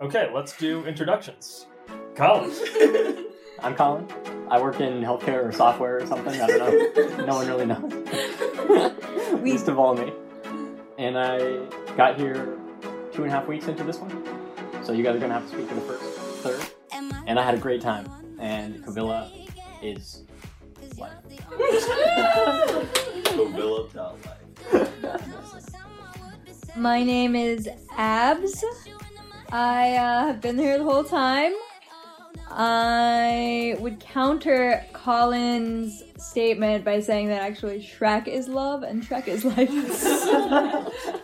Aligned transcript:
Okay, 0.00 0.30
let's 0.32 0.56
do 0.56 0.86
introductions. 0.86 1.66
Colin. 2.14 2.50
I'm 3.62 3.74
Colin. 3.74 4.08
I 4.48 4.58
work 4.58 4.80
in 4.80 5.02
healthcare 5.02 5.46
or 5.46 5.52
software 5.52 5.98
or 5.98 6.06
something. 6.06 6.40
I 6.40 6.46
don't 6.46 7.18
know. 7.18 7.26
no 7.26 7.34
one 7.34 7.46
really 7.46 7.66
knows. 7.66 9.42
Least 9.42 9.68
of 9.68 9.78
all 9.78 9.94
me. 9.94 10.10
And 10.96 11.18
I 11.18 11.66
got 11.96 12.18
here 12.18 12.56
two 13.12 13.24
and 13.24 13.30
a 13.30 13.30
half 13.30 13.46
weeks 13.46 13.68
into 13.68 13.84
this 13.84 13.98
one. 13.98 14.10
So 14.82 14.92
you 14.92 15.02
guys 15.02 15.16
are 15.16 15.18
going 15.18 15.30
to 15.30 15.38
have 15.38 15.46
to 15.50 15.54
speak 15.54 15.68
for 15.68 15.74
the 15.74 15.80
first 15.82 16.02
third. 16.42 16.66
And 17.26 17.38
I 17.38 17.42
had 17.44 17.54
a 17.54 17.58
great 17.58 17.82
time. 17.82 18.08
And 18.38 18.82
Covilla 18.82 19.30
is 19.82 20.24
life. 20.96 21.12
My 26.74 27.02
name 27.02 27.36
is 27.36 27.68
Abs. 27.98 28.64
I 29.52 29.96
uh, 29.96 30.26
have 30.26 30.40
been 30.40 30.56
here 30.56 30.78
the 30.78 30.84
whole 30.84 31.02
time. 31.02 31.52
I 32.48 33.76
would 33.80 33.98
counter 33.98 34.84
Colin's 34.92 36.04
statement 36.18 36.84
by 36.84 37.00
saying 37.00 37.26
that 37.28 37.42
actually 37.42 37.80
Shrek 37.80 38.28
is 38.28 38.46
love 38.46 38.84
and 38.84 39.02
Shrek 39.02 39.26
is 39.26 39.44
life. 39.44 39.68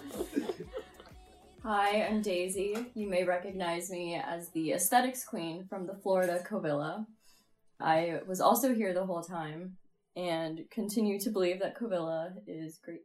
Hi, 1.63 2.03
I'm 2.03 2.21
Daisy. 2.21 2.77
You 2.95 3.09
may 3.09 3.23
recognize 3.23 3.91
me 3.91 4.17
as 4.17 4.51
the 4.51 4.73
aesthetics 4.73 5.25
queen 5.25 5.65
from 5.69 5.87
the 5.87 5.95
Florida 5.95 6.43
Covilla. 6.49 7.07
I 7.79 8.21
was 8.27 8.41
also 8.41 8.75
here 8.75 8.93
the 8.93 9.07
whole 9.07 9.23
time 9.23 9.77
and 10.17 10.63
continue 10.73 11.21
to 11.21 11.31
believe 11.31 11.61
that 11.61 11.79
Covilla 11.79 12.33
is 12.49 12.81
great. 12.83 13.03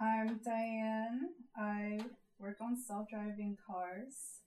I'm 0.00 0.40
Diane. 0.42 1.28
I 1.56 2.00
work 2.42 2.58
on 2.60 2.76
self 2.76 3.08
driving 3.08 3.56
cars 3.64 4.42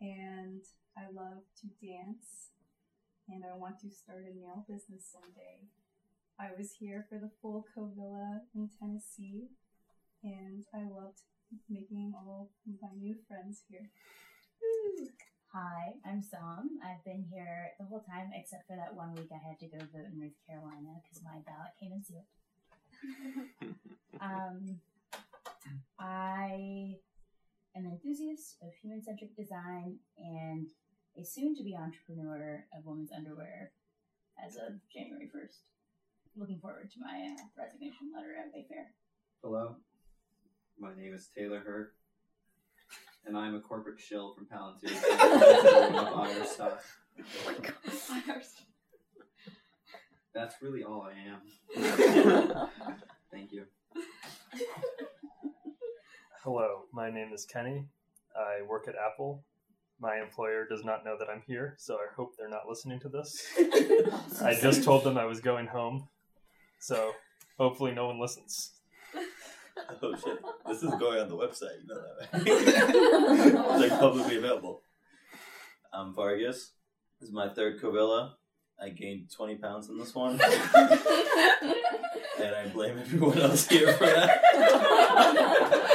and 0.00 0.62
I 0.96 1.10
love 1.12 1.42
to 1.60 1.66
dance 1.84 2.54
and 3.28 3.42
I 3.42 3.56
want 3.56 3.80
to 3.80 3.90
start 3.90 4.22
a 4.22 4.38
nail 4.38 4.64
business 4.68 5.10
someday. 5.10 5.66
I 6.38 6.50
was 6.56 6.78
here 6.78 7.06
for 7.08 7.18
the 7.18 7.30
full 7.42 7.66
Covilla 7.74 8.46
in 8.54 8.70
Tennessee 8.78 9.48
and 10.22 10.62
I 10.72 10.86
loved 10.86 11.18
making 11.68 12.12
all 12.14 12.50
my 12.80 12.94
new 12.96 13.16
friends 13.26 13.62
here. 13.68 13.90
Hi, 15.52 15.94
I'm 16.06 16.22
Sam. 16.22 16.78
I've 16.86 17.04
been 17.04 17.26
here 17.32 17.72
the 17.80 17.86
whole 17.86 18.04
time 18.08 18.30
except 18.32 18.68
for 18.68 18.76
that 18.76 18.94
one 18.94 19.12
week 19.16 19.30
I 19.34 19.42
had 19.42 19.58
to 19.58 19.66
go 19.66 19.78
vote 19.92 20.06
in 20.12 20.20
North 20.20 20.38
Carolina 20.46 21.02
because 21.02 21.24
my 21.24 21.42
ballot 21.42 21.74
came 21.80 21.90
in 21.90 22.04
sealed. 22.04 22.30
um, 24.20 24.78
I 25.98 26.94
am 27.76 27.86
an 27.86 27.89
enthusiast 28.02 28.56
of 28.62 28.72
human 28.80 29.02
centric 29.02 29.36
design 29.36 29.96
and 30.18 30.68
a 31.18 31.24
soon 31.24 31.54
to 31.56 31.62
be 31.62 31.76
entrepreneur 31.76 32.64
of 32.76 32.84
women's 32.84 33.12
underwear 33.12 33.72
as 34.44 34.56
of 34.56 34.74
January 34.92 35.26
1st. 35.26 35.58
Looking 36.36 36.60
forward 36.60 36.90
to 36.92 37.00
my 37.00 37.34
uh, 37.36 37.62
resignation 37.62 38.10
letter 38.14 38.34
at 38.38 38.54
Wayfair. 38.54 38.86
Hello, 39.42 39.76
my 40.78 40.94
name 40.94 41.14
is 41.14 41.28
Taylor 41.36 41.60
Hurt, 41.60 41.94
and 43.26 43.36
I'm 43.36 43.54
a 43.54 43.60
corporate 43.60 44.00
shill 44.00 44.34
from 44.34 44.46
Palantir. 44.46 44.96
Irish 46.16 46.48
stock. 46.48 46.82
That's 50.32 50.54
really 50.62 50.84
all 50.84 51.02
I 51.02 51.14
am. 51.28 52.68
Thank 53.30 53.52
you. 53.52 53.64
Hello, 56.42 56.84
my 56.90 57.10
name 57.10 57.34
is 57.34 57.44
Kenny. 57.44 57.84
I 58.34 58.62
work 58.66 58.88
at 58.88 58.94
Apple. 58.94 59.44
My 60.00 60.18
employer 60.18 60.66
does 60.66 60.82
not 60.82 61.04
know 61.04 61.14
that 61.18 61.28
I'm 61.28 61.42
here, 61.46 61.74
so 61.78 61.96
I 61.96 62.06
hope 62.16 62.32
they're 62.38 62.48
not 62.48 62.66
listening 62.66 62.98
to 63.00 63.10
this. 63.10 63.46
I 64.42 64.56
just 64.58 64.82
told 64.82 65.04
them 65.04 65.18
I 65.18 65.26
was 65.26 65.40
going 65.40 65.66
home, 65.66 66.08
so 66.78 67.12
hopefully 67.58 67.92
no 67.92 68.06
one 68.06 68.18
listens. 68.18 68.72
Oh 70.02 70.16
shit! 70.16 70.38
This 70.66 70.82
is 70.82 70.94
going 70.94 71.20
on 71.20 71.28
the 71.28 71.36
website. 71.36 71.82
You 71.82 71.88
know 71.88 72.00
that, 72.00 72.32
right? 72.32 72.42
it's 72.46 73.90
like 73.90 74.00
publicly 74.00 74.38
available. 74.38 74.80
I'm 75.92 76.14
Vargas. 76.14 76.72
This 77.20 77.28
is 77.28 77.34
my 77.34 77.50
third 77.50 77.82
Covilla. 77.82 78.32
I 78.82 78.88
gained 78.88 79.30
20 79.30 79.56
pounds 79.56 79.90
in 79.90 79.98
this 79.98 80.14
one, 80.14 80.40
and 80.40 80.40
I 82.54 82.66
blame 82.72 82.98
everyone 82.98 83.38
else 83.38 83.68
here 83.68 83.92
for 83.92 84.06
that. 84.06 85.90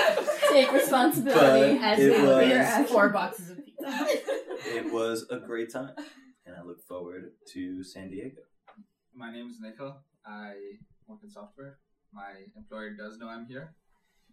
Take 0.56 0.72
responsibility 0.72 1.78
But 1.78 1.84
as 1.84 2.00
it 2.00 2.12
we 2.22 2.28
was- 2.28 2.44
clear 2.46 2.62
out 2.64 2.88
Four 2.88 3.10
boxes 3.10 3.50
of 3.52 3.58
pizza. 3.66 4.08
It 4.80 4.92
was 4.92 5.26
a 5.30 5.38
great 5.38 5.70
time, 5.72 5.92
and 6.46 6.56
I 6.56 6.62
look 6.64 6.82
forward 6.82 7.32
to 7.54 7.84
San 7.84 8.10
Diego. 8.10 8.42
My 9.14 9.32
name 9.32 9.50
is 9.50 9.60
Nikhil. 9.60 9.98
I 10.26 10.54
work 11.08 11.20
in 11.24 11.30
software. 11.30 11.78
My 12.14 12.32
employer 12.56 12.92
does 12.92 13.18
know 13.20 13.28
I'm 13.28 13.46
here, 13.46 13.76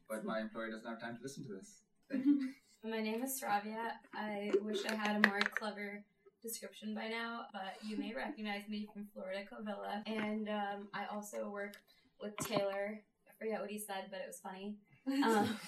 but 0.08 0.24
my 0.24 0.40
employer 0.40 0.70
doesn't 0.70 0.88
have 0.88 1.00
time 1.00 1.16
to 1.16 1.22
listen 1.22 1.44
to 1.48 1.54
this. 1.54 1.82
Thank 2.10 2.24
you. 2.24 2.50
My 2.84 3.00
name 3.00 3.22
is 3.22 3.40
Sravia. 3.40 3.92
I 4.14 4.52
wish 4.62 4.84
I 4.86 4.94
had 4.94 5.24
a 5.24 5.28
more 5.28 5.38
clever 5.40 6.02
description 6.42 6.94
by 6.94 7.08
now, 7.08 7.42
but 7.52 7.74
you 7.88 7.96
may 7.96 8.12
recognize 8.14 8.68
me 8.68 8.88
from 8.92 9.06
Florida 9.12 9.42
Covilla. 9.50 10.02
And 10.06 10.48
um, 10.48 10.88
I 10.94 11.06
also 11.14 11.48
work 11.50 11.74
with 12.20 12.36
Taylor. 12.38 12.98
I 13.28 13.32
forget 13.38 13.60
what 13.60 13.70
he 13.70 13.78
said, 13.78 14.04
but 14.10 14.18
it 14.20 14.26
was 14.28 14.40
funny. 14.40 14.76
Um. 15.06 15.58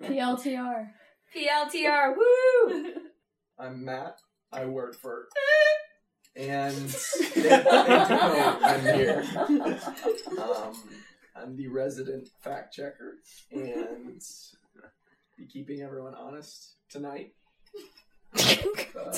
PLTR. 0.00 0.86
PLTR, 1.34 2.14
woo! 2.16 2.92
I'm 3.58 3.84
Matt. 3.84 4.18
I 4.52 4.66
work 4.66 4.94
for. 4.94 5.26
And 6.34 6.74
they, 6.74 7.42
they 7.42 7.50
know 7.50 8.58
I'm 8.62 8.80
here. 8.80 9.22
Um, 10.40 10.72
I'm 11.36 11.54
the 11.56 11.68
resident 11.68 12.26
fact 12.42 12.72
checker 12.72 13.16
and 13.50 14.18
be 15.36 15.46
keeping 15.46 15.82
everyone 15.82 16.14
honest 16.14 16.76
tonight. 16.88 17.32
Uh, 18.98 19.12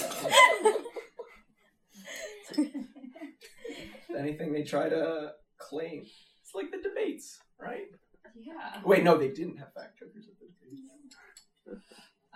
anything 4.18 4.52
they 4.52 4.62
try 4.62 4.88
to 4.88 5.32
claim, 5.58 6.00
it's 6.42 6.54
like 6.54 6.70
the 6.70 6.80
debates, 6.82 7.38
right? 7.60 7.86
Yeah. 8.40 8.80
Wait, 8.84 9.04
no, 9.04 9.16
they 9.16 9.28
didn't 9.28 9.58
have 9.58 9.72
fact 9.74 9.98
checkers 9.98 10.26
at 10.26 10.34
the 10.40 10.46
debates. 10.46 10.90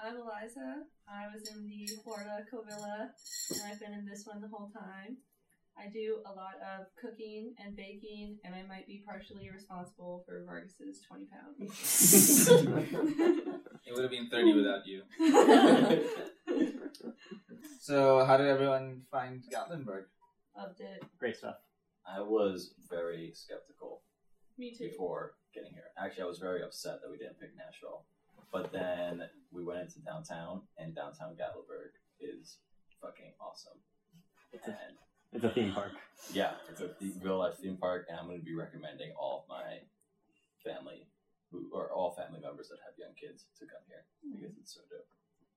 I'm 0.02 0.14
Eliza. 0.16 0.84
I 1.08 1.26
was 1.34 1.48
in 1.50 1.66
the 1.66 1.88
Florida 2.04 2.44
Covilla, 2.52 3.08
and 3.50 3.60
I've 3.66 3.80
been 3.80 3.92
in 3.92 4.06
this 4.06 4.24
one 4.24 4.40
the 4.40 4.46
whole 4.48 4.70
time. 4.70 5.16
I 5.76 5.88
do 5.92 6.18
a 6.24 6.30
lot 6.32 6.54
of 6.62 6.86
cooking 7.00 7.54
and 7.58 7.76
baking, 7.76 8.38
and 8.44 8.54
I 8.54 8.62
might 8.68 8.86
be 8.86 9.02
partially 9.04 9.50
responsible 9.50 10.22
for 10.26 10.44
Vargas's 10.44 11.00
20 11.08 11.26
pounds. 11.26 12.48
It 13.88 13.94
would 13.94 14.02
have 14.02 14.10
been 14.10 14.28
30 14.28 14.52
without 14.54 14.86
you. 14.86 15.02
So, 17.80 18.22
how 18.26 18.36
did 18.36 18.48
everyone 18.48 19.00
find 19.10 19.42
Gatlinburg? 19.50 20.04
Loved 20.54 20.80
it. 20.80 21.02
Great 21.18 21.36
stuff. 21.36 21.56
I 22.06 22.20
was 22.20 22.74
very 22.90 23.32
skeptical 23.34 24.02
Me 24.58 24.74
too. 24.76 24.90
before 24.90 25.32
getting 25.54 25.72
here. 25.72 25.90
Actually, 25.98 26.24
I 26.24 26.26
was 26.26 26.38
very 26.38 26.62
upset 26.62 27.00
that 27.02 27.10
we 27.10 27.18
didn't 27.18 27.40
pick 27.40 27.56
Nashville. 27.56 28.04
But 28.52 28.72
then 28.72 29.28
we 29.52 29.64
went 29.64 29.80
into 29.80 30.00
downtown, 30.00 30.62
and 30.78 30.94
downtown 30.94 31.36
Gatlinburg 31.36 31.92
is 32.20 32.58
fucking 33.00 33.32
awesome. 33.40 33.78
And 34.52 34.96
It's 35.32 35.44
a 35.44 35.50
theme 35.50 35.72
park. 35.72 35.92
yeah, 36.32 36.52
it's 36.70 36.80
a 36.80 36.96
the- 36.98 37.12
real 37.20 37.38
life 37.38 37.56
theme 37.60 37.76
park, 37.76 38.06
and 38.08 38.18
I'm 38.18 38.26
going 38.26 38.38
to 38.38 38.44
be 38.44 38.54
recommending 38.54 39.12
all 39.12 39.44
of 39.44 39.48
my 39.48 39.84
family, 40.64 41.08
who 41.50 41.68
or 41.72 41.92
all 41.92 42.16
family 42.16 42.40
members 42.40 42.68
that 42.68 42.78
have 42.84 42.96
young 42.96 43.14
kids, 43.14 43.44
to 43.58 43.66
come 43.66 43.84
here 43.86 44.04
hmm. 44.24 44.40
because 44.40 44.56
it's 44.56 44.74
so 44.74 44.80
dope. 44.88 45.06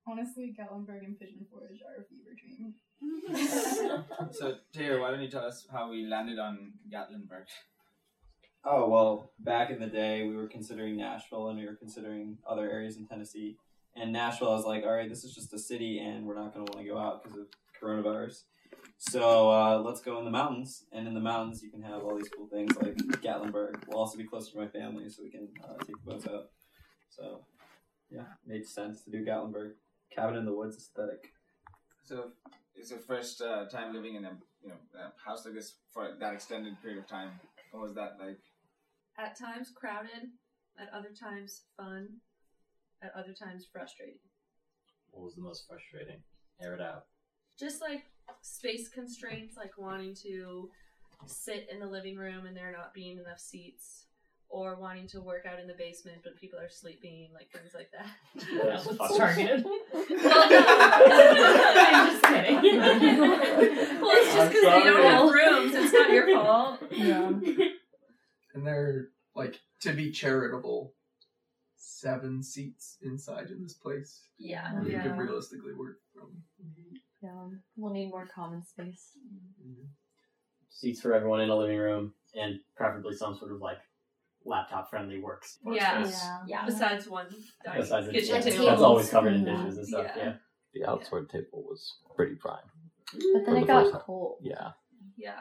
Honestly, 0.08 0.54
Gatlinburg 0.58 1.06
and 1.06 1.18
Pigeon 1.18 1.46
Forge 1.50 1.80
are 1.88 2.02
a 2.02 2.06
fever 2.08 2.36
dream. 2.36 2.76
So, 4.32 4.56
Taylor, 4.74 5.00
why 5.00 5.12
don't 5.12 5.22
you 5.22 5.30
tell 5.30 5.46
us 5.46 5.68
how 5.72 5.90
we 5.90 6.06
landed 6.06 6.40
on 6.40 6.74
Gatlinburg? 6.92 7.46
Oh 8.64 8.88
well, 8.88 9.32
back 9.40 9.72
in 9.72 9.80
the 9.80 9.88
day, 9.88 10.28
we 10.28 10.36
were 10.36 10.48
considering 10.48 10.96
Nashville 10.96 11.50
and 11.50 11.58
we 11.58 11.66
were 11.66 11.76
considering 11.76 12.38
other 12.48 12.70
areas 12.70 12.98
in 12.98 13.08
Tennessee. 13.08 13.58
And 13.96 14.14
Nashville, 14.14 14.50
I 14.50 14.56
was 14.56 14.66
like, 14.66 14.84
all 14.84 14.94
right, 14.94 15.10
this 15.10 15.24
is 15.24 15.34
just 15.34 15.54
a 15.54 15.60
city, 15.60 16.00
and 16.00 16.26
we're 16.26 16.36
not 16.36 16.54
going 16.54 16.66
to 16.66 16.72
want 16.72 16.86
to 16.86 16.94
go 16.94 16.98
out 16.98 17.24
because 17.24 17.38
of 17.38 17.48
coronavirus. 17.82 18.44
So 18.98 19.52
uh, 19.52 19.82
let's 19.84 20.00
go 20.00 20.20
in 20.20 20.26
the 20.26 20.32
mountains, 20.32 20.86
and 20.94 21.08
in 21.08 21.14
the 21.14 21.20
mountains, 21.20 21.62
you 21.62 21.72
can 21.72 21.82
have 21.82 22.04
all 22.04 22.16
these 22.16 22.30
cool 22.30 22.48
things 22.48 22.74
like 22.78 22.96
Gatlinburg. 23.22 23.84
We'll 23.88 23.98
also 23.98 24.18
be 24.18 24.24
closer 24.24 24.52
to 24.52 24.60
my 24.60 24.68
family, 24.68 25.10
so 25.10 25.24
we 25.24 25.32
can 25.32 25.50
uh, 25.64 25.78
take 25.80 25.96
the 26.06 26.12
boats 26.12 26.28
out. 26.28 26.52
So 27.10 27.42
yeah, 28.12 28.26
made 28.46 28.66
sense 28.66 29.04
to 29.04 29.12
do 29.12 29.26
Gatlinburg. 29.26 29.72
Cabin 30.16 30.36
in 30.36 30.46
the 30.46 30.54
woods 30.54 30.78
aesthetic. 30.78 31.32
So, 32.04 32.32
it's 32.76 32.92
your 32.92 33.00
first 33.00 33.42
uh, 33.42 33.66
time 33.66 33.94
living 33.94 34.16
in 34.16 34.26
a 34.26 34.38
you 34.62 34.70
know 34.70 34.76
a 34.96 35.30
house 35.30 35.46
like 35.46 35.54
this 35.54 35.76
for 35.94 36.16
that 36.20 36.34
extended 36.34 36.80
period 36.82 37.00
of 37.00 37.08
time. 37.08 37.32
What 37.72 37.84
was 37.84 37.94
that 37.96 38.18
like? 38.20 38.40
At 39.18 39.38
times 39.38 39.70
crowded, 39.76 40.30
at 40.80 40.90
other 40.94 41.10
times 41.18 41.62
fun, 41.78 42.08
at 43.04 43.12
other 43.16 43.34
times 43.34 43.68
frustrating. 43.72 44.20
What 45.12 45.26
was 45.26 45.36
the 45.36 45.42
most 45.42 45.66
frustrating? 45.68 46.22
Air 46.62 46.74
it 46.76 46.82
out. 46.82 47.06
Just 47.60 47.82
like 47.82 48.04
space 48.42 48.88
constraints, 48.90 49.58
like 49.58 49.78
wanting 49.78 50.16
to 50.24 50.70
sit 51.28 51.68
in 51.72 51.80
the 51.80 51.86
living 51.88 52.16
room 52.16 52.46
and 52.48 52.56
there 52.58 52.72
not 52.72 52.94
being 52.94 53.18
enough 53.20 53.40
seats, 53.40 54.06
or 54.50 54.76
wanting 54.76 55.08
to 55.08 55.22
work 55.22 55.46
out 55.46 55.60
in 55.60 55.68
the 55.68 55.74
basement 55.76 56.18
but 56.24 56.36
people 56.36 56.60
are 56.60 56.70
sleeping, 56.70 57.30
like 57.34 57.50
things 57.52 57.74
like 57.76 57.90
that. 57.92 58.08
That's 58.64 58.86
Well, 58.88 58.96
fucking- 58.96 59.18
targeted. 59.18 59.66
Well, 59.94 60.06
no. 60.10 60.18
I'm 61.84 62.08
just 62.12 62.24
kidding. 62.24 62.62
well, 64.02 64.12
it's 64.14 64.34
just 64.34 64.50
because 64.52 64.64
they 64.64 64.84
don't 64.84 65.04
have 65.04 65.32
rooms. 65.32 65.74
It's 65.76 65.94
not 65.94 66.10
your 66.12 66.28
fault. 66.36 66.80
Yeah. 66.92 67.32
And 68.54 68.66
they're 68.66 69.10
like 69.36 69.60
to 69.82 69.94
be 69.94 70.12
charitable. 70.12 70.94
Seven 71.84 72.44
seats 72.44 72.98
inside 73.02 73.50
in 73.50 73.64
this 73.64 73.74
place. 73.74 74.28
Yeah. 74.38 74.82
You 74.84 74.92
Yeah. 74.92 75.04
could 75.04 75.18
realistically 75.18 75.74
work 75.74 75.98
from. 76.14 76.44
Yeah. 77.22 77.48
We'll 77.76 77.94
need 77.94 78.10
more 78.10 78.28
common 78.28 78.64
space. 78.64 79.18
Mm-hmm. 79.18 79.86
Seats 80.70 81.02
for 81.02 81.14
everyone 81.14 81.42
in 81.42 81.50
a 81.50 81.56
living 81.56 81.78
room, 81.78 82.14
and 82.36 82.60
preferably 82.76 83.16
some 83.16 83.36
sort 83.36 83.52
of 83.52 83.62
like 83.62 83.78
laptop 84.46 84.90
friendly 84.90 85.20
works. 85.20 85.58
Yeah. 85.66 86.02
workspace. 86.04 86.40
Yeah. 86.48 86.66
Besides 86.66 87.08
one 87.08 87.28
dining 87.66 87.82
Besides 87.82 88.08
the 88.08 88.14
kitchen 88.14 88.36
yeah, 88.36 88.42
table. 88.42 88.66
that's 88.66 88.82
always 88.82 89.10
covered 89.10 89.34
in 89.34 89.44
dishes 89.46 89.78
and 89.78 89.88
stuff. 89.88 90.12
Yeah. 90.16 90.24
Yeah. 90.24 90.34
The 90.74 90.86
outside 90.90 91.30
table 91.30 91.64
was 91.68 91.96
pretty 92.16 92.36
prime. 92.36 92.58
But 93.12 93.22
then 93.34 93.46
For 93.46 93.58
it 93.58 93.62
the 93.62 93.66
got 93.68 93.82
first 93.84 93.92
time. 93.94 94.02
cold. 94.06 94.38
Yeah. 94.42 94.72
Yeah. 95.18 95.40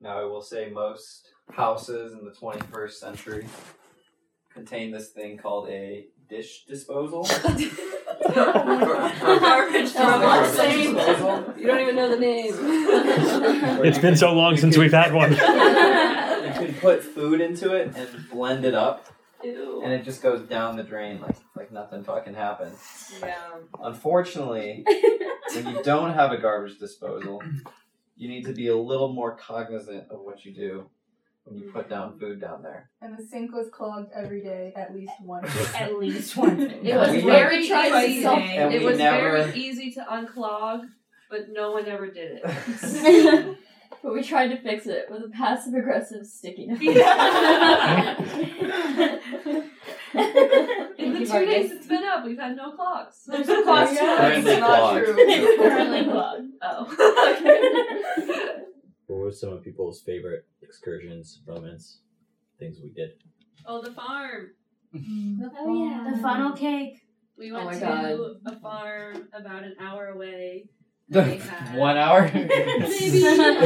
Now, 0.00 0.20
I 0.20 0.24
will 0.24 0.42
say 0.42 0.70
most 0.70 1.28
houses 1.52 2.12
in 2.12 2.24
the 2.24 2.30
21st 2.30 2.92
century 2.92 3.46
contain 4.52 4.92
this 4.92 5.08
thing 5.10 5.38
called 5.38 5.68
a 5.68 6.06
dish 6.28 6.64
disposal. 6.66 7.24
Garbage 8.34 9.94
Garbage 9.94 10.50
disposal. 10.56 11.54
You 11.56 11.66
don't 11.66 11.80
even 11.80 11.96
know 11.96 12.08
the 12.08 12.18
name. 12.18 12.54
It's 13.84 13.98
been 13.98 14.16
so 14.16 14.32
long 14.34 14.56
since 14.56 14.76
we've 14.76 14.92
had 14.92 15.12
one. 15.12 15.30
you 15.32 15.36
can 15.38 16.74
put 16.80 17.02
food 17.02 17.40
into 17.40 17.74
it 17.74 17.94
and 17.96 18.08
blend 18.30 18.64
it 18.64 18.74
up, 18.74 19.06
Ew. 19.42 19.82
and 19.84 19.92
it 19.92 20.04
just 20.04 20.20
goes 20.22 20.42
down 20.48 20.76
the 20.76 20.82
drain 20.82 21.20
like 21.20 21.36
like 21.56 21.72
nothing 21.72 22.02
fucking 22.02 22.34
happened. 22.34 22.74
Yeah. 23.20 23.36
Unfortunately, 23.80 24.84
when 25.54 25.68
you 25.74 25.82
don't 25.82 26.12
have 26.14 26.32
a 26.32 26.38
garbage 26.38 26.78
disposal, 26.78 27.40
you 28.18 28.28
need 28.28 28.44
to 28.44 28.52
be 28.52 28.66
a 28.68 28.76
little 28.76 29.12
more 29.12 29.36
cognizant 29.36 30.10
of 30.10 30.20
what 30.20 30.44
you 30.44 30.52
do 30.52 30.90
when 31.44 31.56
you 31.56 31.70
put 31.70 31.88
down 31.88 32.10
mm-hmm. 32.10 32.18
food 32.18 32.40
down 32.40 32.62
there. 32.62 32.90
And 33.00 33.16
the 33.16 33.22
sink 33.22 33.52
was 33.52 33.68
clogged 33.70 34.10
every 34.14 34.42
day, 34.42 34.72
at 34.76 34.92
least 34.92 35.12
once. 35.22 35.74
At 35.74 35.94
least 35.98 36.36
once. 36.36 36.60
It 36.60 36.94
was 36.96 37.12
We- 37.12 37.20
very 37.22 37.66
Twice 37.66 38.08
easy. 38.08 38.24
a. 38.24 38.30
And 38.30 38.74
It 38.74 38.82
was 38.82 38.98
never- 38.98 39.44
very 39.44 39.58
easy 39.58 39.92
to 39.92 40.00
unclog, 40.00 40.82
but 41.30 41.48
no 41.50 41.72
one 41.72 41.86
ever 41.86 42.08
did 42.10 42.40
it. 42.44 43.56
but 44.02 44.12
we 44.12 44.22
tried 44.22 44.48
to 44.48 44.60
fix 44.60 44.86
it 44.86 45.06
with 45.08 45.22
a 45.22 45.28
passive 45.28 45.74
aggressive 45.74 46.26
stickiness. 46.26 46.80
In 51.18 51.24
the 51.24 51.28
two 51.28 51.32
Vargas. 51.32 51.54
days 51.54 51.70
it's 51.72 51.86
been 51.86 52.04
up, 52.04 52.24
we've 52.24 52.38
had 52.38 52.56
no 52.56 52.72
clogs. 52.72 53.24
There's 53.26 53.46
no 53.48 53.62
clogs 53.62 53.92
Yeah, 53.94 54.16
Currently 54.18 54.52
it's 54.52 54.60
not 54.60 54.78
clogged. 54.80 55.04
true. 55.06 55.14
It's 55.28 55.62
currently 55.62 56.04
clogged. 56.04 56.52
Oh. 56.62 56.86
What 59.06 59.18
were 59.20 59.32
some 59.32 59.50
of 59.54 59.62
people's 59.64 60.02
favorite 60.02 60.46
excursions, 60.60 61.40
moments, 61.46 62.00
things 62.58 62.78
we 62.82 62.90
did? 62.90 63.12
oh, 63.64 63.80
the 63.82 63.90
farm. 63.92 64.50
Oh 64.94 65.84
yeah. 65.84 66.10
The 66.14 66.18
funnel 66.22 66.52
cake. 66.52 67.00
We 67.38 67.50
Oh 67.50 67.54
went 67.54 67.66
my 67.68 67.74
to 67.74 67.80
God. 67.80 68.20
a 68.54 68.60
farm 68.60 69.28
about 69.32 69.62
an 69.64 69.76
hour 69.80 70.08
away. 70.08 70.66
One 71.08 71.96
hour? 71.96 72.30
Maybe 72.34 73.26
um, 73.26 73.56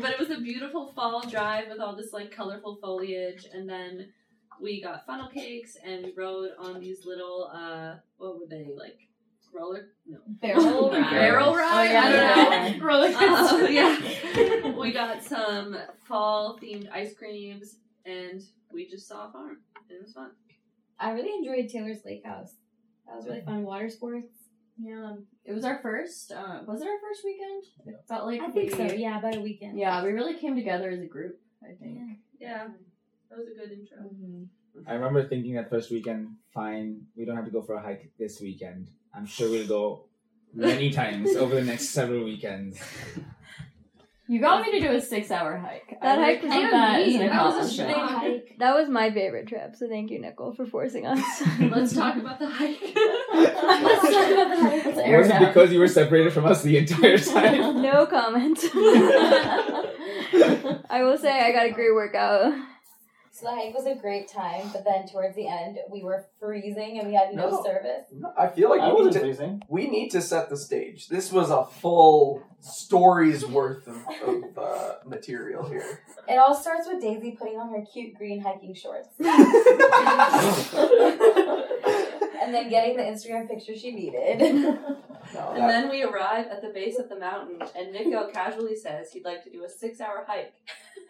but 0.00 0.10
it 0.10 0.18
was 0.18 0.30
a 0.30 0.40
beautiful 0.40 0.92
fall 0.94 1.22
drive 1.28 1.68
with 1.70 1.80
all 1.80 1.96
this 1.96 2.12
like 2.12 2.30
colorful 2.32 2.78
foliage, 2.82 3.46
and 3.52 3.68
then 3.68 4.08
we 4.62 4.80
got 4.80 5.04
funnel 5.06 5.28
cakes 5.28 5.76
and 5.84 6.04
we 6.04 6.12
rode 6.16 6.50
on 6.58 6.80
these 6.80 7.04
little 7.04 7.50
uh, 7.52 7.96
what 8.18 8.38
were 8.38 8.46
they 8.48 8.68
like? 8.76 8.98
Roller? 9.54 9.88
No. 10.06 10.18
Barrel 10.40 10.90
ride. 10.90 11.10
Barrel 11.10 11.48
Oh, 11.50 11.54
ride? 11.56 11.90
yeah, 11.90 12.02
I 12.04 12.66
don't 12.70 12.78
know. 12.78 12.86
Roller 12.86 13.08
Uh, 13.08 13.48
coaster. 13.48 13.70
yeah. 13.70 14.70
we 14.78 14.92
got 14.92 15.22
some 15.22 15.76
fall 16.08 16.58
themed 16.62 16.88
ice 16.90 17.12
creams 17.14 17.76
and 18.06 18.40
we 18.72 18.88
just 18.88 19.06
saw 19.06 19.28
a 19.28 19.32
farm. 19.32 19.58
It 19.90 20.00
was 20.00 20.12
fun. 20.14 20.30
I 20.98 21.10
really 21.10 21.34
enjoyed 21.34 21.68
Taylor's 21.70 22.02
Lake 22.06 22.24
House. 22.24 22.54
That 23.06 23.16
was 23.16 23.26
really 23.26 23.42
fun. 23.42 23.62
Water 23.64 23.90
sports. 23.90 24.32
Yeah, 24.78 25.16
it 25.44 25.52
was 25.52 25.64
our 25.66 25.80
first. 25.82 26.32
Uh, 26.32 26.60
was 26.66 26.80
it 26.80 26.88
our 26.88 26.98
first 27.02 27.20
weekend? 27.22 27.64
It 27.86 28.00
felt 28.08 28.24
like 28.24 28.40
I 28.40 28.48
think 28.48 28.70
we, 28.78 28.88
so. 28.88 28.94
Yeah, 28.94 29.18
about 29.18 29.36
a 29.36 29.40
weekend. 29.40 29.78
Yeah, 29.78 30.02
we 30.02 30.12
really 30.12 30.38
came 30.38 30.54
together 30.56 30.88
as 30.88 31.00
a 31.00 31.06
group. 31.06 31.38
I 31.62 31.74
think. 31.78 31.98
Yeah. 32.40 32.68
That 33.32 33.38
was 33.38 33.48
a 33.48 33.58
good 33.58 33.72
intro. 33.72 33.96
Mm-hmm. 33.96 34.86
I 34.86 34.92
remember 34.92 35.26
thinking 35.26 35.54
that 35.54 35.70
first 35.70 35.90
weekend, 35.90 36.36
fine, 36.52 37.06
we 37.16 37.24
don't 37.24 37.34
have 37.34 37.46
to 37.46 37.50
go 37.50 37.62
for 37.62 37.76
a 37.76 37.80
hike 37.80 38.12
this 38.18 38.42
weekend. 38.42 38.90
I'm 39.14 39.24
sure 39.24 39.48
we'll 39.48 39.66
go 39.66 40.04
many 40.52 40.90
times 41.00 41.34
over 41.36 41.54
the 41.54 41.62
next 41.62 41.88
several 41.90 42.24
weekends. 42.24 42.78
You 44.28 44.38
got 44.38 44.60
me 44.60 44.72
to 44.72 44.80
do 44.86 44.92
a 44.94 45.00
six-hour 45.00 45.56
hike. 45.56 45.98
That 46.02 46.18
I 46.18 46.22
hike 46.22 46.42
was 46.42 46.52
count 46.52 46.70
that 46.72 47.00
as 47.00 47.14
an 47.14 47.26
That 47.26 47.44
was 47.44 47.78
a 47.78 47.86
big 47.86 47.96
hike. 47.96 48.56
That 48.58 48.74
was 48.74 48.90
my 48.90 49.10
favorite 49.10 49.48
trip, 49.48 49.76
so 49.76 49.88
thank 49.88 50.10
you, 50.10 50.20
Nikhil, 50.20 50.52
for 50.52 50.66
forcing 50.66 51.06
us. 51.06 51.18
Let's 51.58 51.94
talk 51.94 52.16
about 52.16 52.38
the 52.38 52.50
hike. 52.50 52.80
Let's 53.32 54.02
talk 54.02 54.30
about 54.30 54.50
the 54.50 54.62
hike. 54.62 54.84
Was 54.84 54.98
it 54.98 55.42
it 55.42 55.48
because 55.48 55.72
you 55.72 55.78
were 55.78 55.88
separated 55.88 56.34
from 56.34 56.44
us 56.44 56.62
the 56.62 56.76
entire 56.76 57.16
time? 57.16 57.80
no 57.80 58.04
comment. 58.04 58.58
I 60.90 61.02
will 61.02 61.16
say 61.16 61.40
I 61.40 61.50
got 61.52 61.64
a 61.64 61.70
great 61.70 61.94
workout. 61.94 62.52
So 63.34 63.46
the 63.46 63.52
hike 63.54 63.74
was 63.74 63.86
a 63.86 63.94
great 63.94 64.28
time, 64.28 64.68
but 64.74 64.84
then 64.84 65.08
towards 65.08 65.34
the 65.36 65.48
end 65.48 65.78
we 65.90 66.02
were 66.02 66.26
freezing 66.38 66.98
and 66.98 67.08
we 67.08 67.14
had 67.14 67.32
no, 67.34 67.48
No. 67.48 67.62
service. 67.64 68.04
I 68.36 68.48
feel 68.48 68.68
like 68.68 68.82
I 68.82 68.88
we 68.88 68.92
need, 68.92 69.04
wasn't 69.06 69.14
to, 69.14 69.20
freezing. 69.20 69.62
we 69.68 69.88
need 69.88 70.10
to 70.10 70.20
set 70.20 70.50
the 70.50 70.56
stage. 70.58 71.08
This 71.08 71.32
was 71.32 71.50
a 71.50 71.64
full 71.64 72.42
story's 72.60 73.46
worth 73.46 73.88
of, 73.88 73.96
of 74.26 74.58
uh, 74.58 74.94
material 75.06 75.66
here. 75.66 76.00
It 76.28 76.36
all 76.36 76.54
starts 76.54 76.86
with 76.86 77.00
Daisy 77.00 77.30
putting 77.32 77.58
on 77.58 77.70
her 77.70 77.82
cute 77.90 78.14
green 78.16 78.40
hiking 78.42 78.74
shorts. 78.74 79.08
and 79.18 79.28
then 82.52 82.68
getting 82.68 82.96
the 82.98 83.02
Instagram 83.02 83.48
picture 83.48 83.74
she 83.74 83.92
needed. 83.92 84.40
No, 85.34 85.52
And 85.54 85.70
then 85.70 85.88
we 85.88 86.02
arrive 86.02 86.48
at 86.48 86.60
the 86.60 86.68
base 86.68 86.98
of 86.98 87.08
the 87.08 87.18
mountain, 87.18 87.62
and 87.74 87.92
Nico 87.92 88.28
casually 88.28 88.76
says 88.76 89.10
he'd 89.12 89.24
like 89.24 89.42
to 89.44 89.50
do 89.50 89.64
a 89.64 89.68
six-hour 89.68 90.26
hike 90.28 90.52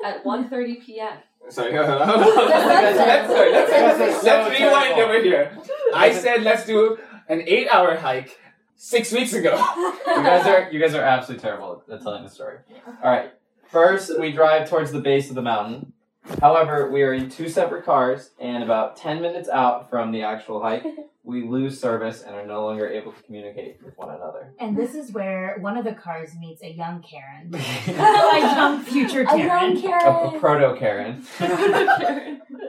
at 0.05 0.23
1.30 0.25 0.85
p.m. 0.85 1.19
Sorry. 1.49 1.73
Let's, 1.77 2.99
let's, 2.99 3.29
sorry, 3.29 3.53
let's, 3.53 3.71
let's, 3.71 4.25
let's 4.25 4.61
rewind 4.61 5.01
over 5.01 5.23
here. 5.23 5.59
I 5.95 6.13
said 6.13 6.43
let's 6.43 6.65
do 6.65 6.99
an 7.29 7.43
eight-hour 7.47 7.97
hike 7.97 8.39
six 8.77 9.13
weeks 9.13 9.33
ago. 9.33 9.53
You 10.07 10.23
guys 10.23 10.47
are 10.47 10.71
you 10.71 10.81
guys 10.81 10.95
are 10.95 11.03
absolutely 11.03 11.43
terrible 11.43 11.83
at 11.91 12.03
telling 12.03 12.23
the 12.23 12.31
story. 12.31 12.59
All 13.03 13.11
right. 13.11 13.33
First, 13.71 14.19
we 14.21 14.31
drive 14.31 14.69
towards 14.69 14.93
the 14.93 15.01
base 15.01 15.31
of 15.31 15.35
the 15.35 15.43
mountain. 15.43 15.92
However, 16.41 16.91
we 16.91 17.03
are 17.03 17.13
in 17.13 17.29
two 17.29 17.49
separate 17.49 17.85
cars, 17.85 18.31
and 18.39 18.63
about 18.63 18.97
ten 18.97 19.21
minutes 19.21 19.49
out 19.49 19.91
from 19.91 20.13
the 20.13 20.23
actual 20.23 20.63
hike, 20.63 20.85
we 21.25 21.43
lose 21.43 21.81
service 21.81 22.23
and 22.23 22.35
are 22.35 22.47
no 22.47 22.65
longer 22.65 22.89
able 22.89 23.13
to 23.13 23.23
communicate 23.23 23.79
with 23.85 23.97
one 23.97 24.09
another. 24.09 24.53
And 24.59 24.77
this 24.77 24.95
is 24.95 25.13
where 25.13 25.57
one 25.61 25.77
of 25.77 25.85
the 25.85 25.95
cars 25.95 26.35
meets 26.39 26.63
a 26.63 26.73
young 26.73 27.03
Karen. 27.03 27.53
a 27.87 28.39
young 28.39 28.83
future 28.83 29.23
A 29.23 29.27
Karen. 29.27 29.77
A, 29.85 30.37
a 30.37 30.37
proto 30.41 30.77
Karen. 30.79 31.25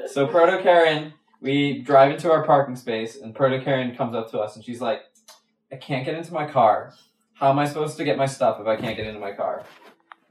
So 0.07 0.27
proto 0.27 0.61
Karen, 0.61 1.13
we 1.41 1.81
drive 1.81 2.11
into 2.11 2.31
our 2.31 2.43
parking 2.43 2.75
space, 2.75 3.17
and 3.17 3.35
proto 3.35 3.61
Karen 3.63 3.95
comes 3.95 4.15
up 4.15 4.31
to 4.31 4.39
us, 4.39 4.55
and 4.55 4.65
she's 4.65 4.81
like, 4.81 5.01
"I 5.71 5.75
can't 5.75 6.05
get 6.05 6.15
into 6.15 6.33
my 6.33 6.47
car. 6.47 6.93
How 7.33 7.49
am 7.49 7.59
I 7.59 7.67
supposed 7.67 7.97
to 7.97 8.03
get 8.03 8.17
my 8.17 8.25
stuff 8.25 8.59
if 8.59 8.67
I 8.67 8.75
can't 8.77 8.97
get 8.97 9.07
into 9.07 9.19
my 9.19 9.33
car?" 9.33 9.63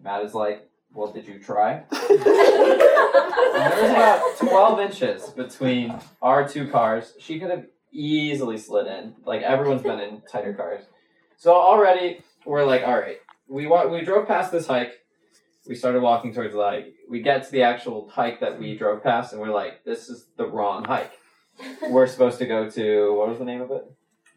Matt 0.03 0.25
is 0.25 0.35
like, 0.35 0.69
"Well, 0.95 1.13
did 1.13 1.27
you 1.27 1.39
try?" 1.39 1.85
And 3.55 3.71
there 3.73 3.83
was 3.83 3.91
about 3.91 4.37
twelve 4.39 4.81
inches 4.81 5.25
between 5.31 5.95
our 6.23 6.49
two 6.49 6.69
cars. 6.69 7.13
She 7.21 7.39
could 7.39 7.51
have 7.51 7.67
easily 7.93 8.57
slid 8.57 8.87
in. 8.87 9.15
Like 9.27 9.43
everyone's 9.43 9.83
been 9.83 10.01
in 10.01 10.23
tighter 10.31 10.55
cars, 10.55 10.85
so 11.37 11.53
already 11.55 12.23
we're 12.47 12.65
like, 12.65 12.83
"All 12.83 12.99
right." 12.99 13.19
We 13.49 13.67
wa- 13.67 13.87
we 13.89 14.01
drove 14.03 14.27
past 14.27 14.51
this 14.53 14.67
hike. 14.67 14.93
We 15.69 15.75
started 15.75 16.01
walking 16.03 16.33
towards 16.33 16.55
the 16.55 16.63
hike. 16.63 16.95
We 17.11 17.21
get 17.21 17.45
to 17.45 17.53
the 17.53 17.63
actual 17.63 18.09
hike 18.09 18.41
that 18.41 18.59
we 18.59 18.77
drove 18.77 19.03
past, 19.03 19.33
and 19.33 19.41
we're 19.43 19.53
like, 19.53 19.85
"This 19.85 20.09
is 20.09 20.27
the 20.37 20.47
wrong 20.47 20.85
hike." 20.85 21.13
We're 21.91 22.07
supposed 22.07 22.39
to 22.39 22.47
go 22.47 22.71
to 22.71 23.15
what 23.15 23.29
was 23.29 23.39
the 23.39 23.45
name 23.45 23.61
of 23.61 23.71
it? 23.71 23.85